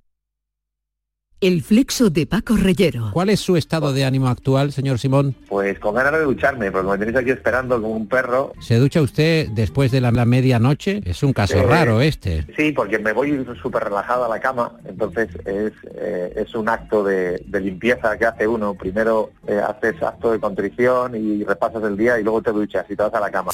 [1.41, 3.09] El flexo de Paco Reyero.
[3.13, 5.35] ¿Cuál es su estado de ánimo actual, señor Simón?
[5.49, 8.53] Pues con ganas de ducharme, porque me tenéis aquí esperando como un perro.
[8.59, 11.01] ¿Se ducha usted después de la, medianoche?
[11.03, 12.45] Es un caso raro este.
[12.55, 17.03] Sí, porque me voy súper relajado a la cama, entonces es, eh, es un acto
[17.03, 18.75] de, limpieza que hace uno.
[18.75, 22.95] Primero eh, haces acto de contrición y repasas el día y luego te duchas y
[22.95, 23.51] te vas a la cama.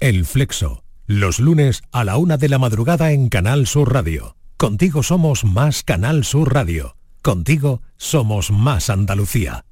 [0.00, 4.34] El flexo, los lunes a la una de la madrugada en Canal Sur Radio.
[4.56, 6.96] Contigo somos más Canal Sur Radio.
[7.22, 9.64] Contigo somos más Andalucía.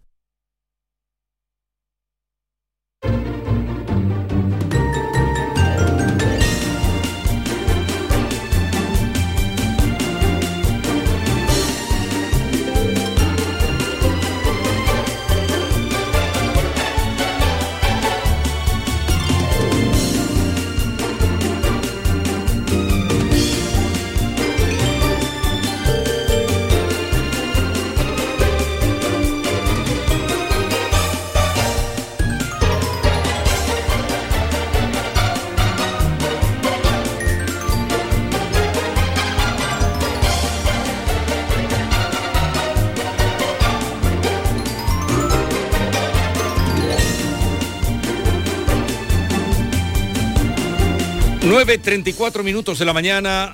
[51.71, 53.53] 9.34 minutos de la mañana.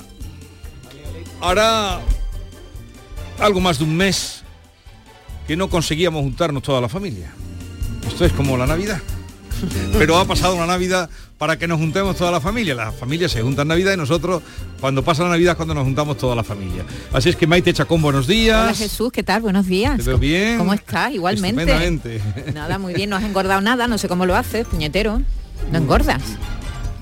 [1.43, 2.01] Hará
[3.39, 4.43] algo más de un mes
[5.47, 7.31] que no conseguíamos juntarnos toda la familia.
[8.09, 9.03] Esto es como la Navidad.
[9.99, 12.75] pero ha pasado una Navidad para que nos juntemos toda la familia.
[12.75, 14.43] Las familias se juntan Navidad y nosotros
[14.81, 16.85] cuando pasa la Navidad es cuando nos juntamos toda la familia.
[17.13, 18.63] Así es que Maite Chacón, buenos días.
[18.63, 19.43] Hola Jesús, ¿qué tal?
[19.43, 19.99] Buenos días.
[19.99, 20.57] Te veo bien.
[20.57, 21.13] ¿Cómo estás?
[21.13, 22.23] Igualmente.
[22.55, 25.21] Nada, muy bien, no has engordado nada, no sé cómo lo haces, puñetero.
[25.71, 26.23] No engordas.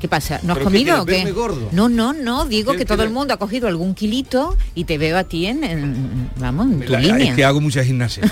[0.05, 0.39] ¿Qué pasa?
[0.43, 1.33] ¿No has comido o qué?
[1.73, 5.17] No, no, no, digo que todo el mundo ha cogido algún kilito y te veo
[5.17, 7.31] a ti en, vamos, en tu línea.
[7.31, 8.31] Es que hago mucha gimnasia.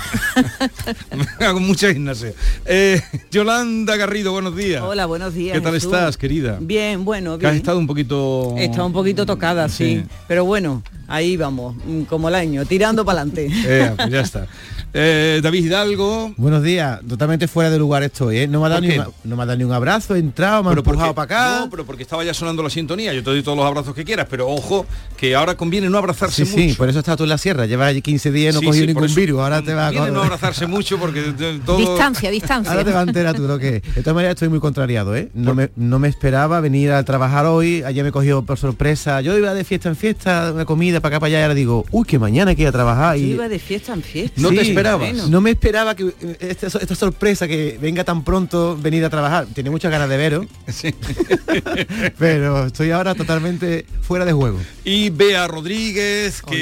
[1.39, 2.33] hago mucha gimnasia.
[2.67, 3.01] Eh,
[3.31, 4.83] Yolanda Garrido, buenos días.
[4.83, 5.57] Hola, buenos días.
[5.57, 6.59] ¿Qué tal estás, querida?
[6.61, 7.49] Bien, bueno, bien.
[7.49, 8.53] has estado un poquito...
[8.55, 10.03] He estado un poquito tocada, sí.
[10.27, 13.49] Pero bueno, ahí vamos, mm, como el año, tirando para adelante.
[13.65, 14.47] Eh, pues ya está.
[14.95, 16.33] Eh, David Hidalgo.
[16.37, 18.47] Buenos días, totalmente fuera de lugar estoy, ¿eh?
[18.47, 20.69] No me ha dado, ni, no me ha dado ni un abrazo, he entrado, me
[20.69, 21.59] ha empujado para acá.
[21.61, 24.03] No, pero porque estaba ya sonando la sintonía, yo te doy todos los abrazos que
[24.03, 24.85] quieras, pero ojo,
[25.17, 26.57] que ahora conviene no abrazarse mucho.
[26.57, 29.13] Sí, por eso estás tú en la sierra, llevas 15 días y no cogió ningún
[29.13, 29.91] virus, ahora te va a...
[29.91, 31.21] no abrazarse mucho porque
[31.65, 31.77] todo...
[31.77, 32.71] Distancia, distancia.
[32.71, 35.29] Ahora te va a enterar tú lo que De todas maneras estoy muy contrariado, ¿eh?
[35.33, 39.37] No me, no me esperaba venir a trabajar hoy, ayer me cogió por sorpresa, yo
[39.37, 42.05] iba de fiesta en fiesta, una comida para acá para allá, y ahora digo, uy,
[42.05, 43.17] que mañana hay que ir a trabajar.
[43.17, 43.31] y...
[43.31, 44.41] iba de fiesta en fiesta.
[44.41, 45.29] No te esperabas.
[45.29, 49.47] No me esperaba que esta, sorpresa que venga tan pronto venir a trabajar.
[49.53, 50.45] Tiene muchas ganas de veros.
[52.17, 54.59] Pero estoy ahora totalmente fuera de juego.
[54.83, 56.61] Y Bea Rodríguez, que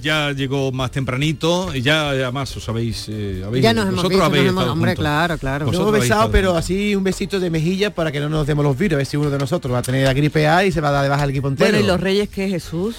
[0.00, 4.52] ya llegó más tempranito, y ya además os habéis, eh, ya nos hemos visto, habéis
[4.52, 5.66] hombre, claro, claro.
[5.66, 8.76] Nos hemos besado, pero así un besito de mejilla para que no nos demos los
[8.76, 10.80] virus, a ver si uno de nosotros va a tener la gripe A y se
[10.80, 11.70] va a dar de baja el equipo entero.
[11.70, 12.96] Bueno, y los reyes que Jesús.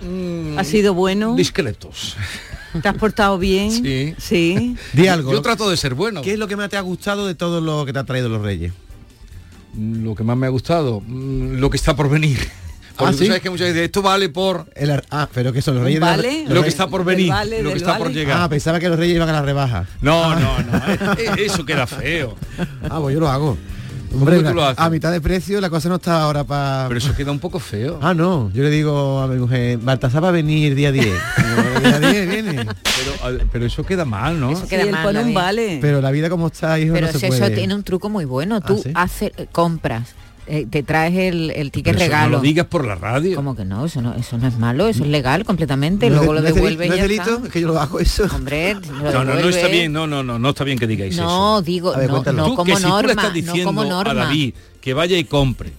[0.00, 1.34] Mm, ha sido bueno.
[1.34, 2.16] Discretos.
[2.82, 3.70] ¿Te has portado bien?
[3.70, 4.14] Sí.
[4.18, 4.76] Sí.
[4.92, 5.32] Di algo.
[5.32, 6.22] Yo trato de ser bueno.
[6.22, 8.28] ¿Qué es lo que más te ha gustado de todo lo que te ha traído
[8.28, 8.72] los Reyes?
[9.78, 12.38] Lo que más me ha gustado, mm, lo que está por venir.
[12.96, 14.66] Porque ah, tú sabes que muchas veces esto vale por...
[14.76, 15.98] El, ah, pero que son los reyes...
[15.98, 18.40] Vale, lo que está por venir, lo que está por llegar.
[18.40, 19.86] Ah, pensaba que los reyes iban a la rebaja.
[20.00, 20.38] No, ah.
[20.38, 21.12] no, no.
[21.14, 22.36] Eh, eso queda feo.
[22.88, 23.58] Ah, pues yo lo hago.
[24.14, 24.42] Hombre,
[24.76, 26.86] a mitad de precio la cosa no está ahora para...
[26.88, 27.98] Pero eso queda un poco feo.
[28.00, 28.50] Ah, no.
[28.52, 31.06] Yo le digo a mi mujer, Baltasar va a venir día 10.
[31.82, 32.66] día 10 viene.
[33.52, 34.52] Pero, eso queda mal, ¿no?
[34.52, 35.16] Eso queda mal.
[35.16, 35.78] Un vale.
[35.80, 38.60] Pero la vida como está, hijo, Pero no si eso tiene un truco muy bueno.
[38.60, 40.14] Tú ¿Ah, haces compras
[40.46, 42.32] eh, te traes el, el ticket regalo.
[42.32, 43.36] No lo digas por la radio.
[43.36, 46.42] Como que no, eso no, eso no es malo, eso es legal completamente, luego lo
[46.42, 46.88] devuelves.
[46.88, 47.42] ¿No es delito?
[47.44, 48.24] Es que yo lo hago eso.
[48.34, 51.22] Hombre, no, no, no está bien, no, no, no, no está bien que digáis no,
[51.22, 51.30] eso.
[51.30, 54.10] No, digo, no, no como norma, no como norma.
[54.10, 55.72] A David que vaya y compre.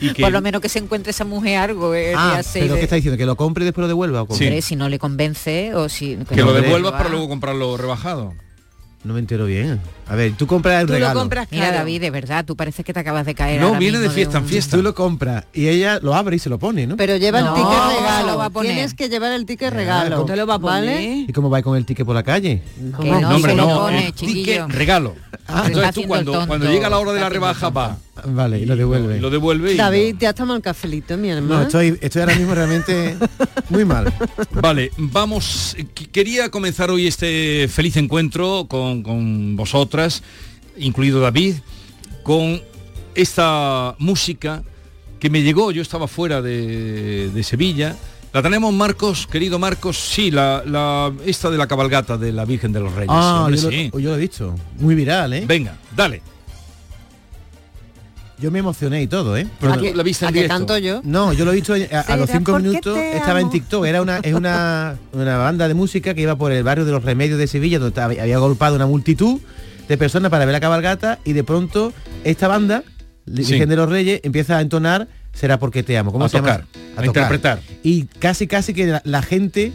[0.00, 0.22] Y que...
[0.22, 1.94] Por lo menos que se encuentre esa mujer algo.
[1.94, 3.16] Eh, ah, pero ¿qué está diciendo?
[3.16, 4.22] ¿Que lo compre y después lo devuelva?
[4.22, 4.62] ¿o sí.
[4.62, 6.16] si no le convence o si...
[6.16, 8.34] Que, que lo devuelvas para luego comprarlo rebajado.
[9.04, 9.80] No me entero bien.
[10.10, 11.14] A ver, tú compras el tú regalo.
[11.14, 13.60] Lo compras Mira, David, de verdad, tú parece que te acabas de caer.
[13.60, 14.76] No, viene de fiesta en fiesta.
[14.76, 16.96] Tú lo compras y ella lo abre y se lo pone, ¿no?
[16.96, 18.36] Pero lleva el ticket regalo.
[18.36, 18.72] Va a poner.
[18.72, 20.24] Tienes que llevar el ticket regalo.
[20.24, 21.28] Te lo va a poner.
[21.28, 22.60] ¿Y cómo va con el ticket por la calle?
[22.80, 23.68] no, no, hombre, no.
[23.68, 25.14] Pone, ticket regalo.
[25.46, 27.96] Ah, Entonces tú cuando, cuando llega la hora de la rebaja va
[28.26, 29.16] Vale, y lo devuelve.
[29.16, 29.74] Y lo devuelve.
[29.74, 31.56] David, ya está mal cafelito, mi hermano.
[31.56, 33.16] No, estoy, estoy ahora mismo realmente
[33.68, 34.12] muy mal.
[34.52, 35.76] Vale, vamos.
[36.12, 39.99] Quería comenzar hoy este feliz encuentro con, con vosotras,
[40.76, 41.56] incluido David,
[42.22, 42.60] con
[43.14, 44.62] esta música
[45.18, 47.96] que me llegó, yo estaba fuera de, de Sevilla.
[48.32, 52.72] La tenemos, Marcos, querido Marcos, sí, la, la, esta de la cabalgata de la Virgen
[52.72, 53.10] de los Reyes.
[53.10, 53.90] Ah, yo, sí.
[53.92, 54.54] lo, yo lo he dicho.
[54.78, 55.44] Muy viral, ¿eh?
[55.46, 56.22] Venga, dale.
[58.38, 59.46] Yo me emocioné y todo, ¿eh?
[59.60, 61.02] Pero la viste en tanto yo?
[61.04, 64.32] No, yo lo he visto a, los cinco minutos, estaba en TikTok, era una, es
[64.32, 67.78] una, una, banda de música que iba por el barrio de los Remedios de Sevilla,
[67.78, 69.40] donde había golpado una multitud
[69.90, 72.84] de personas para ver la cabalgata y de pronto esta banda,
[73.26, 76.12] Virgen de los Reyes, empieza a entonar Será porque te amo.
[76.12, 76.64] ¿Cómo a se tocar,
[76.96, 77.60] A, interpretar.
[77.82, 79.72] Y casi casi que la, gente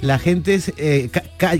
[0.00, 1.10] la gente eh,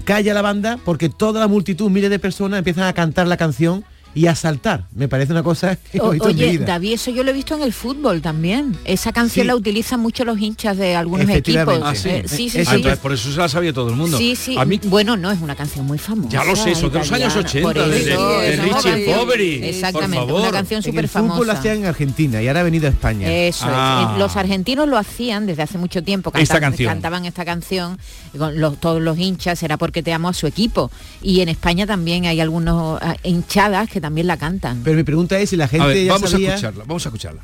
[0.04, 3.84] calla la banda porque toda la multitud, miles de personas empiezan a cantar la canción
[4.14, 4.86] y a saltar.
[4.94, 8.22] Me parece una cosa que Oye, David, eso yo lo he visto en el fútbol
[8.22, 8.76] también.
[8.84, 11.80] Esa canción la utilizan mucho los hinchas de algunos equipos.
[11.82, 12.64] Ah, sí, eh, sí, sí,
[13.02, 14.16] por eso se la sabía todo el mundo.
[14.16, 14.56] Sí, sí.
[14.84, 16.30] Bueno, no, es una canción muy famosa.
[16.30, 19.64] Ya lo sé, eso de los años 80, de, Richie Poveri.
[19.64, 21.34] Exactamente, una canción súper famosa.
[21.34, 23.30] El fútbol lo hacían en Argentina y ahora ha venido a España.
[23.30, 24.16] Eso ah.
[24.18, 26.30] Los argentinos lo hacían desde hace mucho tiempo.
[26.30, 27.98] Cantaban esta cantaban esta canción
[28.36, 30.90] con los, todos los hinchas, era porque te amo a su equipo.
[31.22, 34.82] Y en España también hay algunos ah, hinchadas que también la cantan.
[34.84, 37.40] Pero mi pregunta es si la gente vamos a escucharla, vamos a escucharla.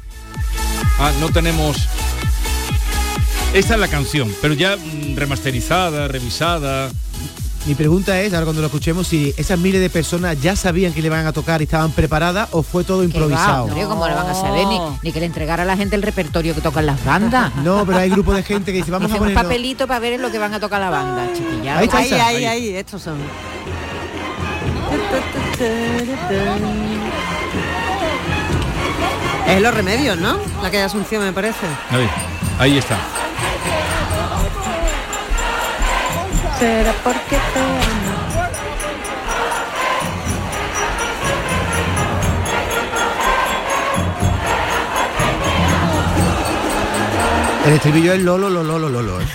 [0.99, 1.89] Ah, no tenemos.
[3.55, 6.91] Esta es la canción, pero ya mm, remasterizada, revisada.
[7.65, 11.01] Mi pregunta es, ahora cuando lo escuchemos, si esas miles de personas ya sabían que
[11.01, 13.69] le van a tocar y estaban preparadas o fue todo improvisado.
[13.69, 14.67] no, ¿cómo lo van a saber?
[15.03, 17.55] Ni, que le entregara a la gente el repertorio que tocan las bandas.
[17.65, 19.35] no, pero hay grupos de gente que dice, vamos a poner...
[19.35, 21.79] un papelito para ver lo que van a tocar la banda, chiquilla.
[21.79, 23.17] Ahí, ahí, ahí, ahí, estos son.
[29.47, 30.39] Es los remedios, ¿no?
[30.63, 31.67] La que de Asunción, me parece.
[31.91, 32.09] Ahí,
[32.59, 32.97] ahí está.
[36.59, 37.81] Será porque te amo.
[47.67, 49.21] El estribillo es lolo, lolo, lolo, lolo.
[49.21, 49.27] Eh.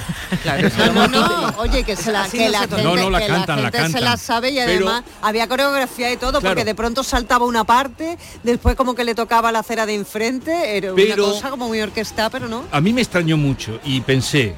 [0.43, 3.27] Claro, no, no, no, oye, que se la, que la gente, no, no, la que
[3.27, 3.91] cantan, la la gente cantan.
[3.91, 8.17] se la sabe y además había coreografía y todo, porque de pronto saltaba una parte,
[8.43, 11.81] después como que le tocaba la acera de enfrente, era Pero- una cosa como muy
[11.81, 12.63] orquestada, pero no.
[12.71, 14.55] A mí me extrañó mucho y pensé,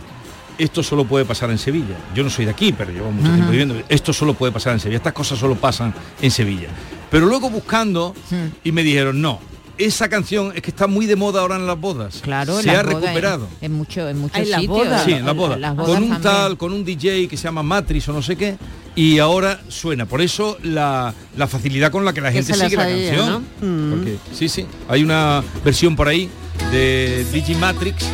[0.58, 1.96] esto solo puede pasar en Sevilla.
[2.16, 3.76] Yo no soy de aquí, pero llevo mucho tiempo viviendo.
[3.90, 4.98] Esto solo puede pasar en Sevilla.
[4.98, 6.70] Estas cosas solo pasan en Sevilla.
[7.12, 8.16] Pero luego buscando
[8.64, 9.40] y me dijeron, no,
[9.78, 12.20] esa canción es que está muy de moda ahora en las bodas.
[12.22, 13.48] Claro, se las ha bodas, recuperado.
[13.62, 14.78] En, en mucho, en muchos Ay, las sitios.
[14.78, 15.04] bodas.
[15.06, 15.60] Sí, en las bodas.
[15.60, 16.22] Las bodas con un también.
[16.34, 18.58] tal, con un DJ que se llama Matrix o no sé qué.
[18.96, 20.06] Y ahora suena.
[20.08, 23.46] Por eso la, la facilidad con la que la gente sigue la sabía, canción.
[23.62, 23.68] ¿no?
[23.68, 23.90] Mm.
[23.92, 24.66] Porque, sí, sí.
[24.90, 26.30] Hay una versión por ahí
[26.72, 28.06] de DJ Matrix.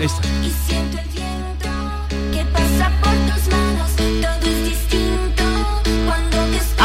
[0.00, 0.20] Esta.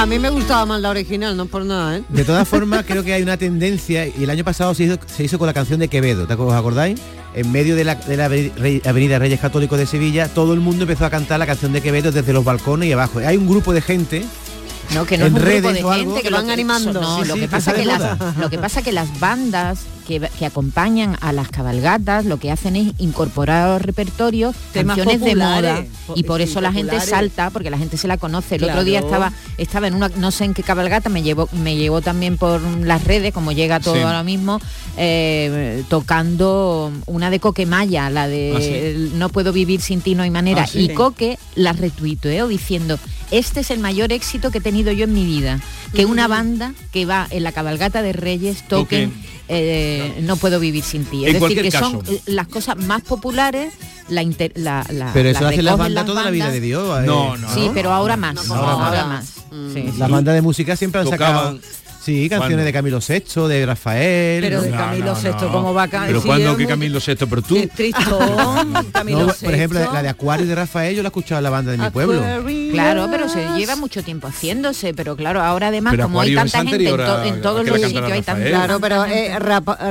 [0.02, 2.04] A mí me gustaba más la original, no por nada, ¿eh?
[2.10, 5.24] De todas formas, creo que hay una tendencia, y el año pasado se hizo, se
[5.24, 7.00] hizo con la canción de Quevedo, ¿te os acordáis?
[7.36, 8.26] En medio de la, de la
[8.90, 12.12] Avenida Reyes Católicos de Sevilla, todo el mundo empezó a cantar la canción de Quevedo
[12.12, 13.20] desde los balcones y abajo.
[13.20, 14.26] Hay un grupo de gente
[14.96, 16.50] No, que no en es un redes grupo de o algo, gente que lo van
[16.50, 16.94] animando.
[17.00, 19.82] No, Sí, lo, sí, que pasa que las, lo que pasa que las bandas
[20.20, 25.22] que, que acompañan a las cabalgatas lo que hacen es incorporar al repertorio Temas canciones
[25.22, 25.86] de moda
[26.16, 28.56] y por Sí, eso la gente salta porque la gente se la conoce.
[28.56, 31.76] El otro día estaba estaba en una no sé en qué cabalgata me llevó me
[31.76, 34.02] llevó también por las redes como llega todo Sí.
[34.02, 34.60] ahora mismo
[34.98, 39.12] eh, tocando una de Coquemaya, la de ¿Ah, sí?
[39.18, 40.80] No puedo vivir sin ti no hay manera Ah, sí.
[40.82, 42.98] y Coque la retuiteó diciendo
[43.32, 45.60] este es el mayor éxito que he tenido yo en mi vida
[45.94, 49.14] que una banda que va en la cabalgata de Reyes toquen
[49.48, 52.12] eh, no puedo vivir sin ti En es decir cualquier que son caso.
[52.14, 53.74] eh, las cosas más populares
[54.10, 56.62] la, inter- la, la- Pero eso lo hacen las bandas toda la vida bandas.
[56.62, 57.00] de Dios.
[57.00, 57.06] eh.
[57.06, 57.54] No, no.
[57.54, 59.06] sí pero ahora más como ahora, ahora.
[59.08, 59.26] más
[59.74, 59.94] Sí, sí.
[59.98, 61.60] Las bandas de música siempre han Tocaban- sacado
[62.02, 62.64] sí, canciones ¿Cuándo?
[62.66, 64.42] de Camilo VI, de Rafael.
[64.42, 64.64] Pero ¿no?
[64.64, 65.52] de No, Camilo no, VI, no.
[65.52, 67.68] ¿cómo va a Pero si cuando que Camilo VI, pero tú.
[67.76, 69.46] Tristón, Camilo No, VI.
[69.46, 71.78] por ejemplo, la de Acuario de Rafael yo la he escuchado en la banda de
[71.78, 72.22] mi pueblo.
[72.72, 76.60] Claro, pero se lleva mucho tiempo haciéndose, pero claro, ahora además Pero como hay tanta
[76.64, 78.50] gente en, to- a- en todos los sitios hay tanta Rafael.
[78.52, 79.38] Claro, pero eh,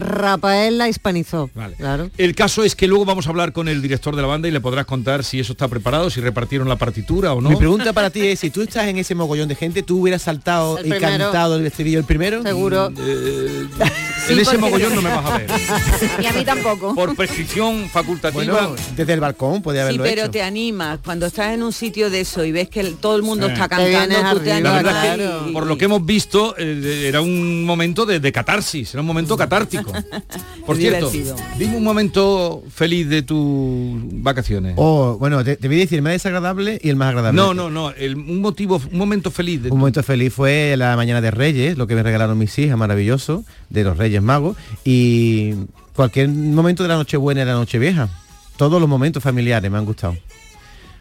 [0.00, 1.50] Rafael la hispanizó.
[1.54, 1.76] Vale.
[1.76, 2.10] Claro.
[2.18, 4.50] El caso es que luego vamos a hablar con el director de la banda y
[4.50, 7.50] le podrás contar si eso está preparado, si repartieron la partitura o no.
[7.50, 10.22] Mi pregunta para ti es, si tú estás en ese mogollón de gente, ¿tú hubieras
[10.22, 11.24] saltado El y primero.
[11.24, 12.42] cantado el estribillo el primero?
[12.42, 12.92] Seguro.
[12.98, 13.66] Eh,
[14.28, 15.50] en ese mogollón no me vas a ver.
[16.22, 16.94] Y a mí tampoco.
[16.94, 18.42] Por prescripción facultativa.
[18.44, 20.30] Bueno, desde el balcón podía Sí, haberlo pero hecho.
[20.32, 20.98] te animas.
[21.04, 23.52] Cuando estás en un sitio de eso y ves que el- todo el mundo Sí.
[23.52, 25.52] está cantando, tú te arriba, La Claro, verdad es que, claro.
[25.52, 29.36] por lo que hemos visto, eh, era un momento de, de catarsis, era un momento
[29.36, 29.92] catártico.
[30.66, 31.10] Por cierto,
[31.58, 34.74] dime un momento feliz de tus vacaciones.
[34.76, 37.36] Oh, bueno, te, te voy a decir el más desagradable y el más agradable.
[37.40, 40.94] no, no, no, el- un motivo, un momento feliz de Un momento feliz fue la
[40.96, 45.54] mañana de Reyes, lo que me regalaron mis hijas, maravilloso, de los Reyes Magos, y
[45.94, 48.08] cualquier momento de la Nochebuena y la Nochevieja.
[48.56, 50.16] Todos los momentos familiares me han gustado.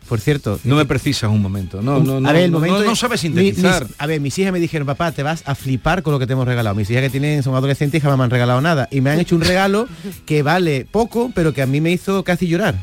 [0.08, 2.80] Por cierto, No me precisas un momento, no, no, no, a ver, el no, momento
[2.80, 3.84] no, no de- sabes sintetizar.
[3.86, 6.26] mis- a ver, mis hijas me dijeron, papá, te vas a flipar con lo que
[6.26, 6.76] te hemos regalado.
[6.76, 8.88] Mis hijas que tienen, son adolescentes y jamás me han regalado nada.
[8.90, 9.88] Y me han hecho un regalo
[10.26, 12.74] que vale poco, pero que a mí me hizo casi llorar.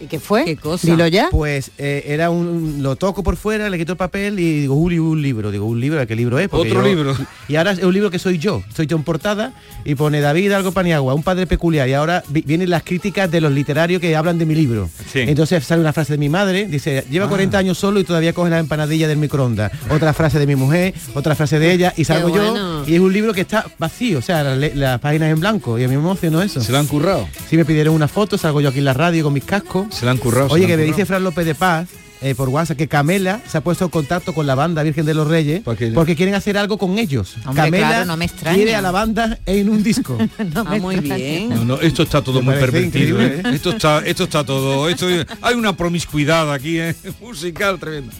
[0.00, 0.44] ¿Y qué fue?
[0.44, 0.86] ¿Qué cosa?
[0.86, 1.28] Dilo ya.
[1.30, 4.98] Pues eh, era un, lo toco por fuera, le quito el papel y digo, Uli,
[4.98, 5.50] un libro.
[5.50, 6.48] Digo, un libro, ¿qué libro es?
[6.48, 7.16] Porque Otro yo- libro.
[7.48, 8.62] Y ahora es un libro que soy yo.
[8.74, 9.52] Soy yo en portada
[9.84, 11.88] y pone David algo paniagua, un padre peculiar.
[11.88, 14.88] Y ahora vi- vienen las críticas de los literarios que hablan de mi libro.
[15.12, 15.20] Sí.
[15.20, 17.28] Entonces sale una frase de mi madre, dice, lleva Ah.
[17.28, 19.72] 40 años solo y todavía coge la empanadilla del microondas.
[19.90, 22.84] Otra frase de mi mujer, otra frase de ella y salgo bueno.
[22.84, 22.84] yo.
[22.86, 25.78] Y es un libro que está vacío, o sea, las, páginas en blanco.
[25.78, 26.60] Y a mí me emocionó eso.
[26.60, 27.28] Se lo han currado.
[27.48, 29.86] Si me pidieron una foto, salgo yo aquí en la radio con mis cascos.
[29.90, 30.48] Se lo han currado.
[30.50, 31.88] Oye, que me dice Fran López de Paz
[32.20, 35.14] eh, por WhatsApp que Camela se ha puesto en contacto con la banda Virgen de
[35.14, 35.92] los Reyes ¿Para qué?
[35.92, 37.36] porque quieren hacer algo con ellos.
[37.46, 40.18] Hombre, Camela claro, no me quiere a la banda en un disco.
[40.54, 41.48] No Ah, muy bien.
[41.50, 42.86] No, no, esto está todo Me muy pervertido.
[43.22, 43.54] increíble, ¿eh?
[43.54, 44.88] Esto está, esto está todo.
[44.88, 45.06] Esto,
[45.42, 46.94] hay una promiscuidad aquí, ¿eh?
[47.20, 48.12] musical tremenda.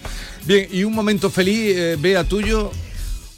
[0.46, 2.70] Bien, y un momento feliz, eh, vea tuyo.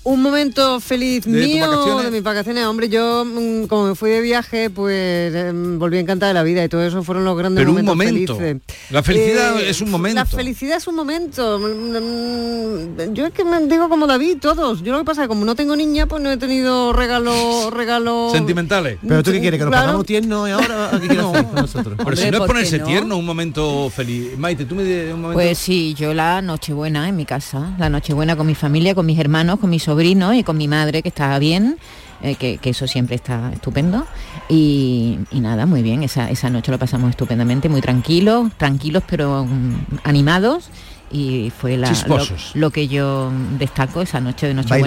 [0.03, 2.65] Un momento feliz ¿De tus mío, de mis vacaciones.
[2.65, 6.65] Hombre, yo mm, como me fui de viaje, pues em, volví encantada de la vida
[6.65, 8.37] y todo eso fueron los grandes Pero un momentos momento.
[8.37, 8.63] felices.
[8.91, 10.15] La felicidad Eh, es un momento.
[10.17, 11.59] La felicidad es un momento.
[11.59, 14.83] Mm, Yo es que me digo como David, todos.
[14.83, 17.71] Yo lo que pasa es que como no tengo niña, pues no he tenido regalo,
[17.75, 18.31] regalo.
[18.33, 18.99] Sentimentales.
[19.07, 19.85] Pero tú qué quieres, que nos Claro.
[19.87, 21.95] pongamos tiernos y ahora ¿qué quieres hacer con nosotros?
[21.99, 22.87] Pero Hombre, si no es ¿por ponerse no?
[22.87, 24.37] tierno, un momento feliz.
[24.39, 25.35] Maite, tú me dices un momento.
[25.43, 29.19] Pues sí, yo la Nochebuena en mi casa, la Nochebuena con mi familia, con mis
[29.19, 31.79] hermanos, con mi sobrino y con mi madre que estaba bien.
[32.23, 34.07] eh, que, eso siempre está estupendo.
[34.49, 39.99] Y, nada, muy bien, esa, esa noche lo pasamos estupendamente, muy tranquilos, tranquilos pero mm,
[40.05, 40.71] animados
[41.11, 41.93] y fue la,
[42.55, 44.81] lo, que yo destaco esa noche de noche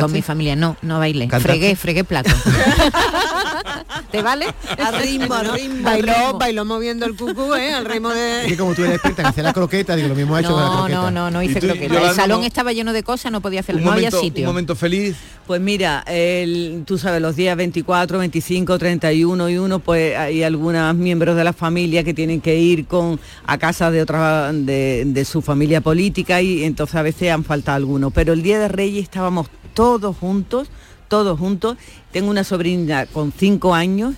[0.00, 0.56] con mi familia.
[0.56, 1.28] No, no bailé.
[1.28, 2.30] Fregué, fregué plato.
[4.10, 4.46] ¿Te vale?
[4.78, 5.82] A ritmo, a ritmo.
[5.82, 7.74] Bailó, bailó moviendo el cucú, ¿eh?
[7.74, 8.46] Al ritmo de...
[8.46, 10.56] Es como tú eres experta en hacer la croqueta, digo, lo mismo ha hecho no,
[10.56, 11.00] la croqueta.
[11.00, 12.08] No, no, no hice croqueta.
[12.08, 14.44] El salón estaba lleno de cosas, no podía hacerlo, no había sitio.
[14.44, 15.16] Un momento feliz.
[15.46, 20.94] Pues mira, el, tú sabes, los días 24, 25, 31 y 1, pues hay algunos
[20.94, 25.24] miembros de la familia que tienen que ir con a casa de otra de, de
[25.24, 28.12] su familia familia política y entonces a veces han faltado algunos.
[28.12, 30.68] Pero el Día de Reyes estábamos todos juntos,
[31.08, 31.76] todos juntos.
[32.12, 34.14] Tengo una sobrina con cinco años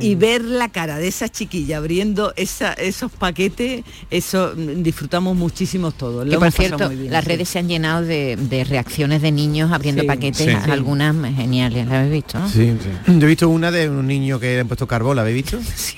[0.00, 5.92] y ver la cara de esa chiquilla abriendo esa, esos paquetes, eso mm, disfrutamos muchísimo
[5.92, 6.28] todos.
[6.28, 11.14] que por cierto, las redes se han llenado de, reacciones de niños abriendo paquetes, algunas
[11.36, 12.40] geniales, ¿la habéis visto?
[12.48, 12.72] Sí,
[13.06, 15.58] Yo he visto una de un niño que le han puesto carbón, ¿la habéis visto?
[15.76, 15.96] Sí.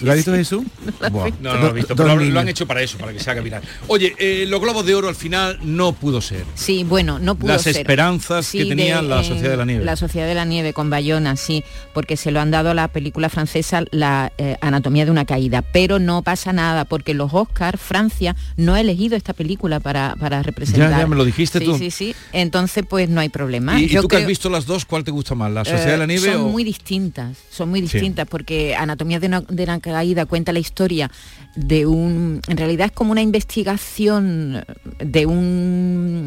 [0.00, 0.64] ¿Lo ha visto Jesús?
[1.10, 3.40] No, no, lo he visto, pero lo, han hecho para eso, para que se haga
[3.40, 3.62] viral.
[3.86, 6.44] Oye, eh, los globos de oro al final no pudo ser.
[6.54, 9.84] Sí, bueno, no pudo Las esperanzas que tenía la Sociedad de la Nieve.
[9.84, 11.64] La Sociedad de la Nieve con Bayona, sí,
[11.94, 15.62] porque se lo han dado a la película francesa La eh, Anatomía de una Caída,
[15.62, 20.42] pero no pasa nada, porque los Oscars, Francia, no ha elegido esta película para, para
[20.42, 20.90] representar.
[20.90, 21.76] Ya, ya me lo dijiste tú.
[21.76, 23.80] Sí, sí, Entonces, pues no hay problema.
[23.80, 25.52] ¿Y, tú que has visto las dos, cuál te gusta más?
[25.52, 29.40] ¿La Sociedad de la Nieve son muy distintas, son muy distintas, porque Anatomía de una,
[29.42, 31.10] de una Caída cuenta la historia
[31.54, 34.64] de un, en realidad es como una investigación
[34.98, 36.26] de un,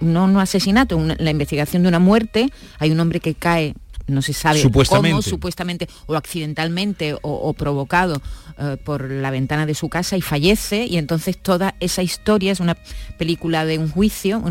[0.00, 3.74] no un asesinato, la investigación de una muerte, hay un hombre que cae
[4.06, 5.10] no se sabe supuestamente.
[5.10, 5.88] cómo, supuestamente.
[6.06, 8.20] o accidentalmente o, provocado
[8.58, 12.60] eh, por la ventana de su casa y fallece y entonces toda esa historia es
[12.60, 12.76] una
[13.18, 14.42] película de un juicio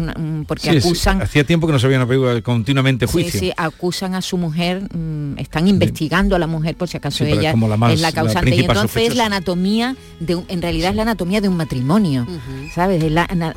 [0.48, 3.32] porque acusan hacía tiempo que no se veía una película continuamente juicio.
[3.32, 7.24] sí, sí acusan a su mujer mm, están investigando a la mujer por si acaso
[7.26, 7.54] ella
[7.92, 11.58] es, la, causante y entonces la anatomía de en realidad es la anatomía de un
[11.58, 12.26] matrimonio
[12.74, 13.04] sabes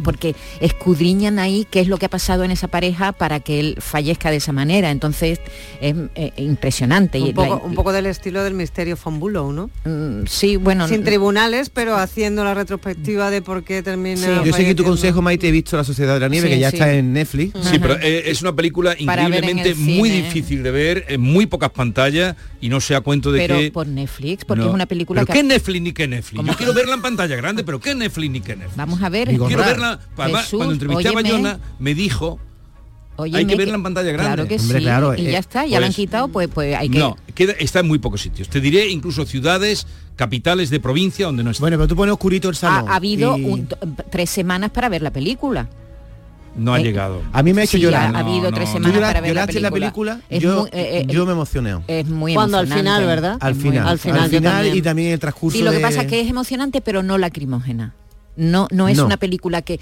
[0.02, 3.76] porque escudriñan ahí qué es lo que ha pasado en esa pareja para que él
[3.80, 4.90] fallezca de esa manera.
[4.90, 5.40] Entonces
[5.88, 7.20] es eh, impresionante.
[7.20, 9.70] Un poco, un poco del estilo del misterio Fonbulo, ¿no?
[9.84, 10.88] Mm, sí, bueno.
[10.88, 14.42] Sin tribunales, pero haciendo la retrospectiva de por qué termina...
[14.44, 16.92] Yo seguí tu consejo, Maite, he visto La Sociedad de la Nieve, que ya está
[16.92, 17.58] en Netflix.
[17.62, 22.36] Sí, pero eh, es una película increíblemente muy difícil de ver, en muy pocas pantallas
[22.60, 23.70] y no sea cuento de pero que...
[23.70, 26.44] por Netflix, porque es una película ¿Pero qué Netflix ni qué Netflix?
[26.44, 28.76] Yo quiero verla en pantalla grande, pero ¿qué Netflix ni qué Netflix?
[28.76, 29.28] Vamos a ver.
[29.28, 30.00] quiero verla...
[30.16, 32.38] cuando entrevisté a Bayona, me dijo
[33.18, 34.34] hay que verla en pantalla grande.
[34.34, 34.74] Claro que sí.
[34.74, 36.98] Claro, y ya eh, está, ya la han pues, quitado, pues, pues hay que...
[36.98, 38.48] No, queda, está en muy pocos sitios.
[38.48, 39.86] Te diré incluso ciudades,
[40.16, 41.62] capitales de provincia donde no está.
[41.62, 42.90] Bueno, pero tú pones oscurito el salón.
[42.90, 43.36] Ha, habido
[44.10, 45.68] tres semanas para ver la película.
[46.56, 47.22] No ha eh, llegado.
[47.32, 48.14] A mí me ha hecho llorar.
[48.16, 49.70] Ha, habido tres semanas para ver la película.
[49.70, 50.20] la película?
[50.30, 51.76] yo, eh, yo me emocioné.
[51.86, 53.36] Es muy Cuando al final, ¿verdad?
[53.40, 53.86] Al final.
[53.86, 56.28] Al final, al final y también el transcurso Sí, lo que pasa es que es
[56.28, 57.94] emocionante, pero no lacrimógena.
[58.36, 59.80] No, no es una película que,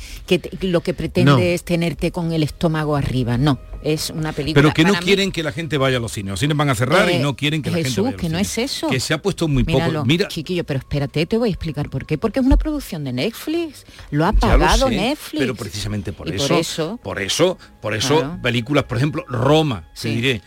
[0.61, 3.59] lo que pretende es tenerte con el estómago arriba, no.
[3.83, 4.63] Es una película.
[4.63, 6.31] Pero que no quieren que la gente vaya a los cines.
[6.31, 8.39] Los cines van a cerrar y eh, no quieren que la gente vaya que no
[8.39, 8.89] es eso.
[8.89, 10.05] Que se ha puesto muy poco.
[10.07, 12.17] Mira, chiquillo, pero espérate, te voy a explicar por qué.
[12.17, 13.85] Porque es una producción de Netflix.
[14.11, 15.41] Lo ha pagado Netflix.
[15.41, 20.41] Pero precisamente por eso, por eso, por eso, películas, por ejemplo, Roma, se diré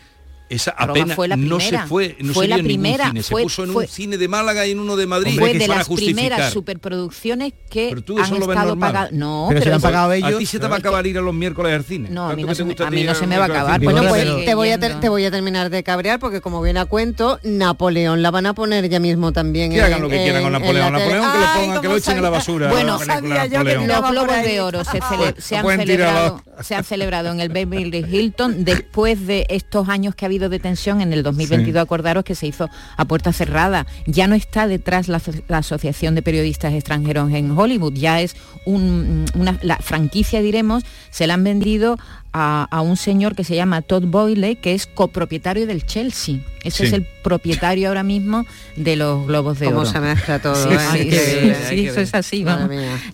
[0.48, 3.64] esa apenas fue la no se fue, no fue se la primera, cine, se puso
[3.64, 5.38] en un cine de Málaga y en uno de Madrid.
[5.38, 9.12] Fue de las primeras superproducciones que pero tú han estado pagadas.
[9.12, 10.34] No, pero, se han pagado ellos.
[10.34, 12.08] A ti se te va a acabar ir a los miércoles al cine.
[12.10, 13.80] No, a mí no, se, a mí no se me va a acabar.
[13.80, 16.86] Bueno, pues te voy, a te voy a terminar de cabrear porque como viene a
[16.86, 19.70] cuento, Napoleón la van a poner ya mismo también.
[19.70, 20.92] Que hagan lo que quieran con Napoleón.
[20.92, 22.70] Napoleón que lo pongan, que lo echen a la basura.
[22.70, 29.88] Bueno, los globos de oro se han celebrado en el Beverly Hilton después de estos
[29.88, 33.04] años que ha habido de tensión en el el 2022, acordaros que se hizo a
[33.04, 33.86] puerta cerrada.
[34.06, 35.20] Ya no está detrás la,
[35.58, 41.44] Asociación de Periodistas Extranjeros en Hollywood, ya es una, la franquicia, diremos, se la han
[41.44, 41.98] vendido
[42.38, 46.40] a, un señor que se llama Todd Boyle, que es copropietario del Chelsea.
[46.62, 48.44] Ese es el propietario ahora mismo
[48.76, 49.80] de los Globos de Oro.
[49.80, 49.90] Oro.
[49.90, 51.56] se mezcla todo, sí, ¿eh?
[51.68, 52.44] sí, eso es así,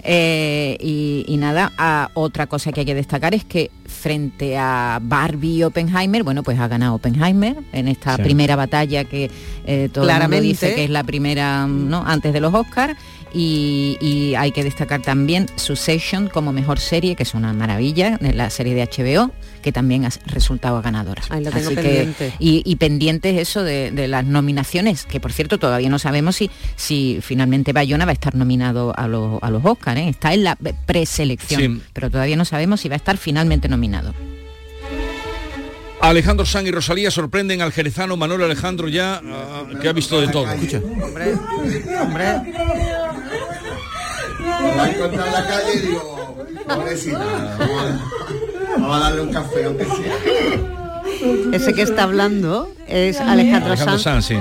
[0.03, 5.63] eh, y, nada, otra cosa que hay que destacar es que frente a Barbie y
[5.63, 9.31] Oppenheimer, bueno, pues ha ganado Oppenheimer en esta primera batalla que
[9.67, 12.05] eh, todo el mundo dice que es la primera, ¿no?
[12.07, 12.97] Antes de los Oscars
[13.35, 18.51] y, hay que destacar también Succession como mejor serie, que es una maravilla, de la
[18.51, 19.33] serie de HBO,
[19.63, 21.23] que también ha resultado ganadora.
[22.39, 27.73] y, pendientes eso de, las nominaciones, que por cierto todavía no sabemos si, si finalmente
[27.73, 30.09] Bayona va a estar nominado a, los, a los Oscars, ¿eh?
[30.09, 30.57] está en la
[30.87, 34.15] preselección, pero todavía no sabemos si va a estar finalmente nominado.
[36.09, 40.29] Alejandro San y Rosalía sorprenden al jerezano Manuel Alejandro ya, ah, que ha visto de
[40.29, 40.51] todo.
[40.51, 40.79] Escucha.
[41.03, 41.35] Hombre,
[42.01, 42.27] hombre.
[42.27, 42.43] a
[45.33, 46.47] la calle y digo,
[48.73, 51.53] vamos a darle un café, aunque sea.
[51.53, 54.27] Ese que está hablando es Alejandro, Alejandro Sanz.
[54.27, 54.37] sí.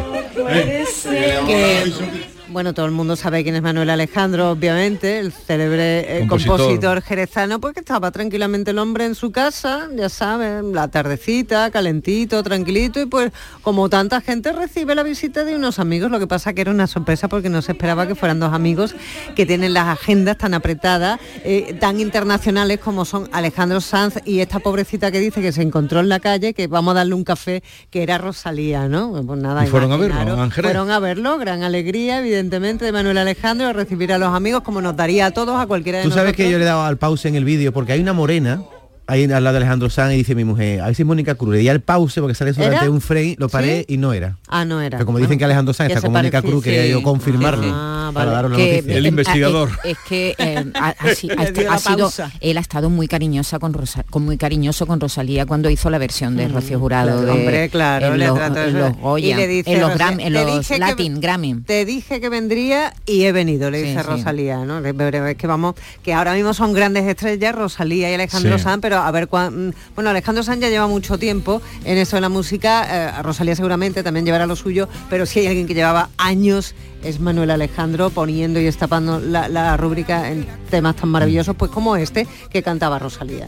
[1.48, 7.02] Que, bueno, todo el mundo sabe quién es Manuel Alejandro, obviamente, el célebre eh, compositor.
[7.02, 12.44] jerezano, pues que estaba tranquilamente el hombre en su casa, ya saben, la tardecita, calentito,
[12.44, 13.32] tranquilito, y pues
[13.64, 16.86] como tanta gente recibe la visita de unos amigos, lo que pasa que era una
[16.86, 18.96] sorpresa porque no se esperaba que fueran dos amigos
[19.36, 24.60] que tienen las agendas tan apretadas, eh, tan internacionales como son Alejandro Sanz y esta
[24.60, 27.64] pobrecita que dice que se encontró en la calle, que vamos a darle un café,
[27.90, 29.24] que era Rosalía, ¿no?
[29.26, 33.18] Pues nada, y fueron a verlo, Fueron a verlo, gran alegría, evidentemente evidentemente, de Manuel
[33.18, 36.12] Alejandro, a recibir a los amigos como nos daría a todos, a cualquiera de Tú
[36.12, 38.62] sabes que yo le he dado al pause en el vídeo porque hay una morena
[39.08, 41.54] ahí al lado de Alejandro Sanz y dice mi mujer, a ver si Mónica Cruz,
[41.54, 44.38] le di al pause porque sale solamente un frame, lo paré y no era.
[44.48, 44.98] Ah, no era.
[44.98, 48.32] Pero como dicen que Alejandro Sanz está con Mónica Cruz, quería yo confirmarlo ah, para
[48.32, 48.98] daros la noticia.
[48.98, 49.70] El investigador.
[49.84, 53.74] Es, que eh, ha, sido, él ha estado muy cariñosa con,
[54.10, 57.22] con muy cariñoso con Rosalía cuando hizo la versión de Rocío Jurado.
[57.22, 61.62] de, hombre, claro, en los, en los Goya, en los, Grammy, en los Latin Grammy.
[61.62, 64.80] Te dije que vendría y he venido, le dice Rosalía, ¿no?
[64.80, 69.12] Es que vamos, que ahora mismo son grandes estrellas, Rosalía y Alejandro Sanz, pero a
[69.12, 73.22] ver cuándo bueno, Alejandro Sanz ya lleva mucho tiempo en eso de la música, eh,
[73.22, 77.52] Rosalía seguramente también llevará lo suyo, pero si hay alguien que llevaba años es Manuel
[77.52, 83.00] Alejandro poniendo y estapando la, rúbrica en temas tan maravillosos, pues como este que cantaba
[83.00, 83.48] Rosalía.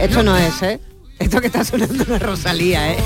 [0.00, 0.80] Esto no, es, ¿eh?
[1.18, 2.96] Esto que está sonando no es Rosalía, ¿eh?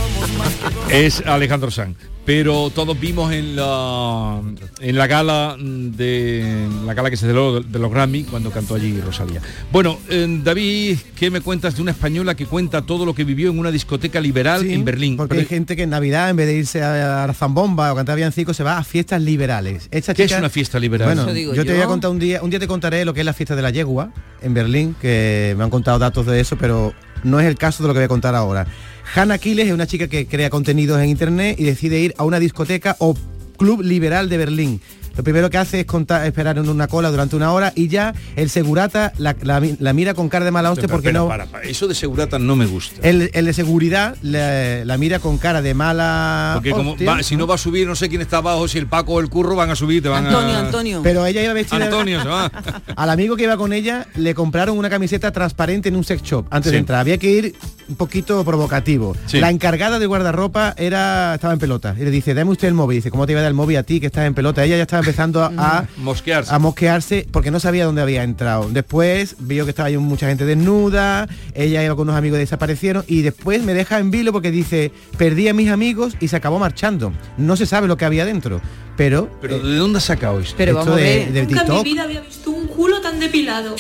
[0.90, 1.96] Es Alejandro Sanz
[2.28, 4.42] pero todos vimos en la
[4.82, 9.00] en la gala de la gala que se celebró de, los Grammy cuando cantó allí
[9.00, 9.40] Rosalía.
[9.72, 13.50] Bueno, eh, David, ¿qué me cuentas de una española que cuenta todo lo que vivió
[13.50, 15.16] en una discoteca liberal en Berlín?
[15.16, 18.16] Porque hay gente que en Navidad en vez de irse a, la zambomba o cantar
[18.16, 19.88] villancicos se va a fiestas liberales.
[19.88, 21.14] ¿Qué es una fiesta liberal?
[21.14, 23.26] Bueno, yo, te voy a contar un día, un día te contaré lo que es
[23.26, 26.92] la fiesta de la yegua en Berlín, que me han contado datos de eso, pero
[27.24, 28.66] no es el caso de lo que voy a contar ahora.
[29.14, 32.38] Hannah Aquiles es una chica que crea contenidos en internet y decide ir a una
[32.38, 33.16] discoteca o
[33.56, 34.80] club liberal de Berlín
[35.18, 35.86] lo primero que hace es
[36.24, 40.44] esperar en una cola durante una hora y ya el segurata la, mira con cara
[40.44, 41.26] de mala hostia porque no...
[41.26, 43.00] Para, eso de segurata no me gusta.
[43.02, 47.58] El, de seguridad la, mira con cara de mala Porque como si no va a
[47.58, 50.04] subir, no sé quién está abajo, si el Paco o el Curro van a subir,
[50.04, 50.60] te van Antonio, a...
[50.60, 51.00] Antonio.
[51.02, 51.86] Pero ella iba vestida...
[51.86, 52.52] Antonio se va.
[52.96, 56.46] Al amigo que iba con ella le compraron una camiseta transparente en un sex shop
[56.50, 57.00] antes de entrar.
[57.00, 57.56] Había que ir
[57.89, 59.16] un poquito provocativo.
[59.32, 61.95] La encargada de guardarropa era estaba en pelota.
[61.99, 62.99] Y le dice, dame usted el móvil.
[62.99, 64.64] Dice, ¿cómo te iba a dar el móvil a ti que estás en pelota?
[64.64, 66.55] Ella ya estaba empezando a, mosquearse.
[66.55, 68.68] a mosquearse porque no sabía dónde había entrado.
[68.70, 73.22] Después vio que estaba ahí mucha gente desnuda, ella iba con unos amigos desaparecieron y
[73.22, 77.12] después me deja en vilo porque dice, perdí a mis amigos y se acabó marchando.
[77.36, 78.61] No se sabe lo que había dentro.
[78.97, 80.57] Pero, pero ¿de dónde ha sacado esto?
[80.59, 83.76] Pero esto de, Nunca en mi vida había visto un culo tan depilado.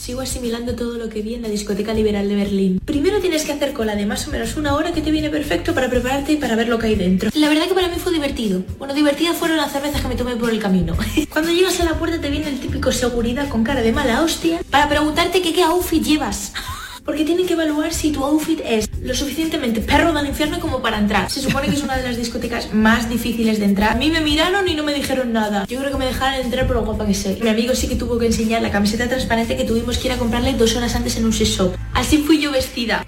[0.00, 2.80] Sigo asimilando todo lo que vi en la discoteca liberal de Berlín.
[2.86, 5.74] Primero tienes que hacer cola de más o menos una hora que te viene perfecto
[5.74, 7.28] para prepararte y para ver lo que hay dentro.
[7.34, 8.62] La verdad que para mí fue divertido.
[8.78, 10.96] Bueno, divertidas fueron las cervezas que me tomé por el camino.
[11.30, 14.62] Cuando llegas a la puerta te viene el típico seguridad con cara de mala hostia
[14.70, 16.54] para preguntarte que qué outfit llevas
[17.04, 20.98] porque tienen que evaluar si tu outfit es lo suficientemente perro del infierno como para
[20.98, 21.30] entrar.
[21.30, 23.92] Se supone que es una de las discotecas más difíciles de entrar.
[23.92, 25.66] A mí me miraron y no me dijeron nada.
[25.66, 27.38] Yo creo que me dejaron entrar por lo guapa que sé.
[27.42, 30.18] Mi amigo sí que tuvo que enseñar la camiseta transparente que tuvimos que ir a
[30.18, 31.74] comprarle dos horas antes en un sex shop.
[31.94, 33.04] Así fui yo vestida.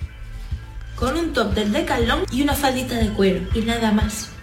[0.96, 3.40] Con un top del Decathlon y una faldita de cuero.
[3.54, 4.28] Y nada más.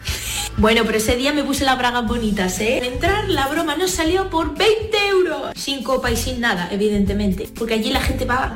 [0.58, 2.80] Bueno, pero ese día me puse las bragas bonitas, ¿eh?
[2.82, 5.52] Al entrar, la broma nos salió por 20 euros.
[5.56, 7.48] Sin copa y sin nada, evidentemente.
[7.58, 8.54] Porque allí la gente va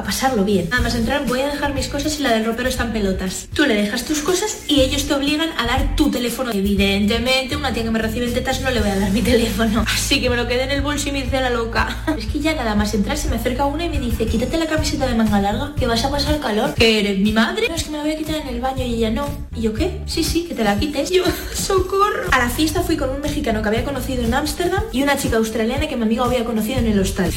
[0.00, 0.68] a pasarlo bien.
[0.70, 3.48] Nada más entrar voy a dejar mis cosas y la del ropero están pelotas.
[3.54, 6.50] Tú le dejas tus cosas y ellos te obligan a dar tu teléfono.
[6.52, 9.84] Evidentemente, una tía que me recibe en tetas no le voy a dar mi teléfono.
[9.86, 11.96] Así que me lo quedé en el bolso y me hice la loca.
[12.20, 14.66] Es que ya nada más entrar se me acerca una y me dice, quítate la
[14.66, 16.74] camiseta de manga larga, que vas a pasar calor.
[16.74, 17.68] ¿Que eres mi madre?
[17.68, 19.26] No, es que me la voy a quitar en el baño y ella no.
[19.54, 20.00] ¿Y yo qué?
[20.06, 21.10] Sí, sí, que te la quites.
[21.20, 21.24] Yo,
[21.54, 22.28] socorro.
[22.32, 25.36] A la fiesta fui con un mexicano que había conocido en Ámsterdam y una chica
[25.36, 27.32] australiana que mi amigo había conocido en el hostal.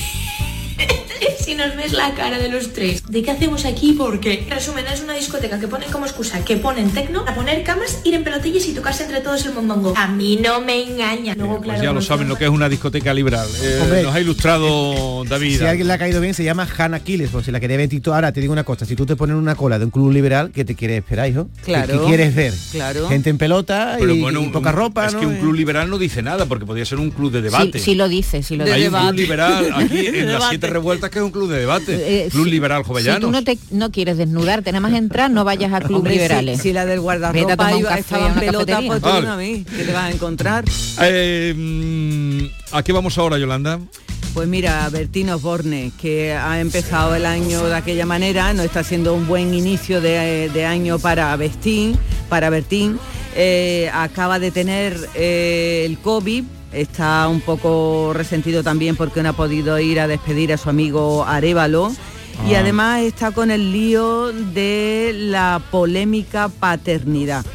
[1.39, 3.03] si nos ves la cara de los tres.
[3.07, 3.93] ¿De qué hacemos aquí?
[3.93, 7.99] Porque, resumen, es una discoteca que ponen como excusa que ponen tecno, a poner camas,
[8.03, 9.93] ir en pelotillas y tocarse entre todos el mondongo.
[9.95, 11.35] A mí no me engaña.
[11.35, 13.47] Luego, pues ya lo saben lo que es una discoteca liberal.
[13.61, 15.59] Eh, nos ha ilustrado David.
[15.59, 17.89] Si alguien le ha caído bien, se llama Hannah Aquiles, pues si la quería ver
[18.07, 20.51] Ahora te digo una cosa, si tú te pones una cola de un club liberal,
[20.51, 21.47] ¿qué te quieres esperar, hijo?
[21.63, 22.01] Claro.
[22.01, 22.53] ¿Qué, quieres ver?
[22.71, 23.07] Claro.
[23.07, 26.65] Gente en pelota y, poca ropa, Es que un club liberal no dice nada, porque
[26.65, 27.79] podría ser un club de debate.
[27.79, 28.75] Sí, lo dice, sí lo dice.
[28.75, 32.25] Hay un club liberal aquí en las siete revueltas que es un club de debate,
[32.25, 33.17] eh, Club Liberal Jovellano.
[33.17, 36.61] Si tú no, te, no quieres desnudarte, nada más entrar, no vayas a Club Liberales.
[36.61, 40.05] Si, la del guardarropa iba, estaba en pelota, pues tú a mí, que te vas
[40.05, 40.65] a encontrar.
[41.01, 43.79] Eh, mm, ¿A qué vamos ahora, Yolanda?
[44.33, 49.13] Pues mira, Bertino Borne, que ha empezado el año de aquella manera, no está siendo
[49.13, 51.95] un buen inicio de, año para Bertín,
[52.29, 52.97] para Bertín.
[53.35, 59.33] Eh, acaba de tener eh, el COVID, está un poco resentido también porque no ha
[59.33, 61.91] podido ir a despedir a su amigo Arevalo.
[62.49, 62.59] Y ah.
[62.59, 67.45] además está con el lío de la polémica paternidad,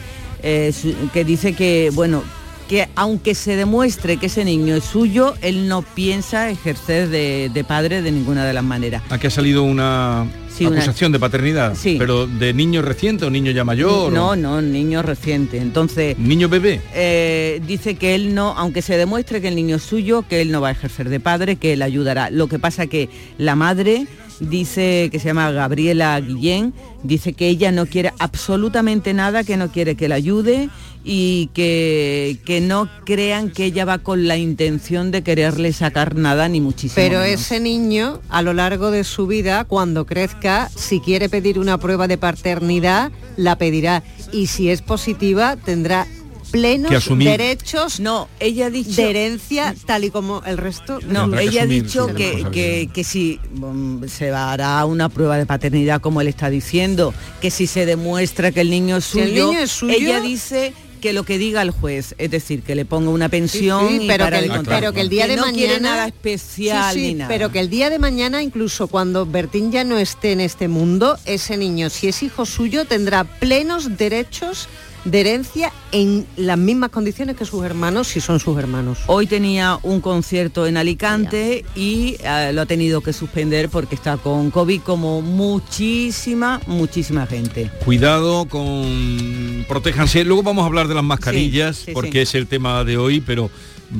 [0.43, 0.73] eh,
[1.13, 2.23] que dice que, bueno,
[2.69, 8.03] que aunque se demuestre que ese niño es suyo, él no piensa ejercer de, padre
[8.03, 9.03] de ninguna de las maneras.
[9.11, 10.27] Aquí ha salido una
[10.67, 11.97] acusación de paternidad, sí.
[11.99, 14.13] pero de niño reciente o niño ya mayor.
[14.13, 15.59] No, no, niño reciente.
[15.59, 16.81] Entonces, niño bebé.
[16.95, 20.51] Eh, dice que él no, aunque se demuestre que el niño es suyo, que él
[20.51, 22.31] no va a ejercer de padre, que él ayudará.
[22.31, 24.07] Lo que pasa que la madre
[24.41, 29.71] dice que se llama Gabriela Guillén, dice que ella no quiere absolutamente nada, que no
[29.71, 30.69] quiere que la ayude
[31.05, 36.49] y que, que no crean que ella va con la intención de quererle sacar nada
[36.49, 36.97] ni muchísimo.
[36.97, 41.79] Pero ese niño a lo largo de su vida, cuando crezca, si quiere pedir una
[41.79, 44.03] prueba de paternidad, la pedirá.
[44.33, 46.07] Y si es positiva, tendrá
[46.51, 51.63] plenos derechos no ella ha dicho de herencia tal y como el resto no ella
[51.63, 56.29] ha dicho que, que, que, si mm, se hará una prueba de paternidad como él
[56.29, 59.95] está diciendo que si se demuestra que el niño es suyo, el niño es suyo
[59.95, 64.01] ella dice que lo que diga el juez, es decir, que le ponga una pensión
[64.07, 67.29] pero, que el, pero que el día de no mañana nada especial ni nada.
[67.29, 71.19] Pero que el día de mañana, incluso cuando Bertín ya no esté en este mundo,
[71.25, 74.69] ese niño, si es hijo suyo, tendrá plenos derechos
[75.05, 78.99] de herencia en las mismas condiciones que sus hermanos, si son sus hermanos.
[79.07, 84.17] Hoy tenía un concierto en Alicante y eh, lo ha tenido que suspender porque está
[84.17, 87.71] con COVID como muchísima, muchísima gente.
[87.85, 89.65] Cuidado con...
[89.69, 90.25] Protéjanse.
[90.25, 93.51] Luego vamos a hablar de las mascarillas porque es el tema de hoy, pero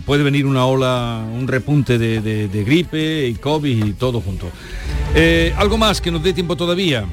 [0.05, 4.51] puede venir una ola, un repunte de, gripe y COVID y todo junto.
[5.15, 7.07] Eh, ¿Algo más que nos dé tiempo todavía?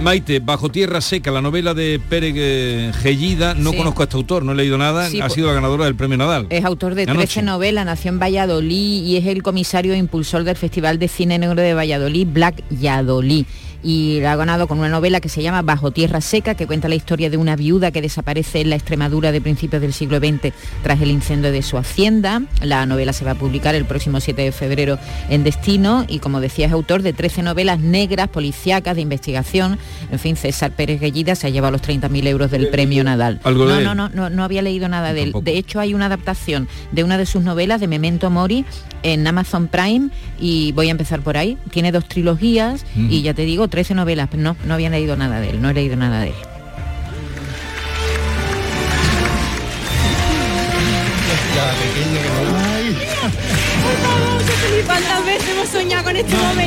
[0.00, 4.52] Maite, Bajo Tierra Seca, la novela de Pérez Gellida, no conozco a este autor, no
[4.52, 6.46] he leído nada, ha pues sido la ganadora del premio Nadal.
[6.50, 10.56] Es autor de 13 novelas, nació en Valladolid y es el comisario e impulsor del
[10.56, 13.46] Festival de Cine Negro de Valladolid, Black Yadolí
[13.82, 16.88] y la ha ganado con una novela que se llama Bajo Tierra Seca, que cuenta
[16.88, 20.52] la historia de una viuda que desaparece en la Extremadura de principios del siglo XX
[20.82, 22.42] tras el incendio de su hacienda.
[22.60, 26.40] La novela se va a publicar el próximo 7 de febrero en Destino y como
[26.40, 29.78] decía es autor de 13 novelas negras, policíacas, de investigación.
[30.12, 33.40] En fin, César Pérez Guellida se ha llevado los 30.000 euros del premio Nadal.
[33.82, 35.32] No, no, no, no, no había leído nada de él.
[35.42, 38.66] De hecho hay una adaptación de una de sus novelas, de Memento Mori,
[39.02, 41.56] en Amazon Prime y voy a empezar por ahí.
[41.70, 45.40] Tiene dos trilogías y ya te digo, 13 novelas, pero no, no había leído nada
[45.40, 46.34] de él, no he leído nada de él.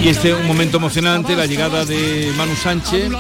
[0.02, 3.12] Y este es un momento emocionante, la llegada de Manu Sánchez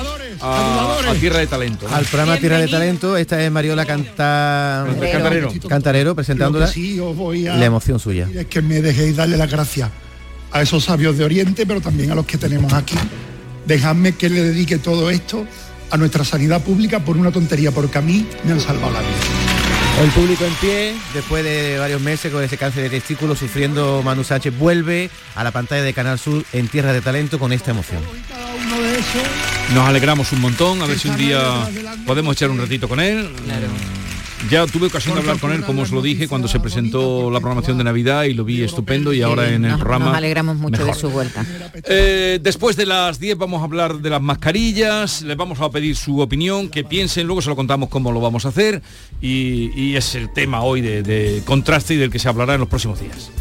[0.41, 1.87] a, Tierra de Talento.
[1.91, 4.85] Al programa Tierra de Talento, esta es Mariola Canta...
[5.11, 5.51] Cantarero.
[5.67, 6.71] Cantarero presentándola.
[6.75, 8.27] la emoción suya.
[8.33, 9.89] Es que me dejéis darle las gracias
[10.51, 12.97] a esos sabios de Oriente, pero también a los que tenemos aquí
[13.65, 15.45] dejadme que le dedique todo esto
[15.89, 19.44] a nuestra sanidad pública por una tontería, porque a mí me han salvado la vida.
[20.01, 24.23] El público en pie, después de varios meses con ese cáncer de testículo sufriendo, Manu
[24.23, 28.01] Sánchez vuelve a la pantalla de Canal Sur en Tierra de Talento con esta emoción.
[29.73, 31.67] Nos alegramos un montón, a ver si un día
[32.05, 33.29] podemos echar un ratito con él.
[34.49, 37.39] Ya tuve ocasión de hablar con él, como os lo dije, cuando se presentó la
[37.39, 40.05] programación de Navidad y lo vi estupendo y ahora en el programa...
[40.05, 41.45] Nos alegramos mucho de su vuelta.
[41.85, 45.95] Eh, después de las 10 vamos a hablar de las mascarillas, les vamos a pedir
[45.95, 48.81] su opinión, que piensen, luego se lo contamos cómo lo vamos a hacer
[49.21, 52.99] y, es el tema hoy de contraste y del que se hablará en los próximos
[52.99, 53.31] días.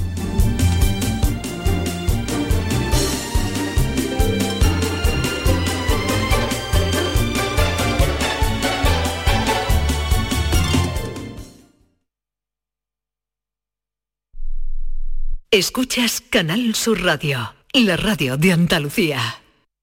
[15.54, 19.20] Escuchas Canal Sur Radio, la radio de Andalucía.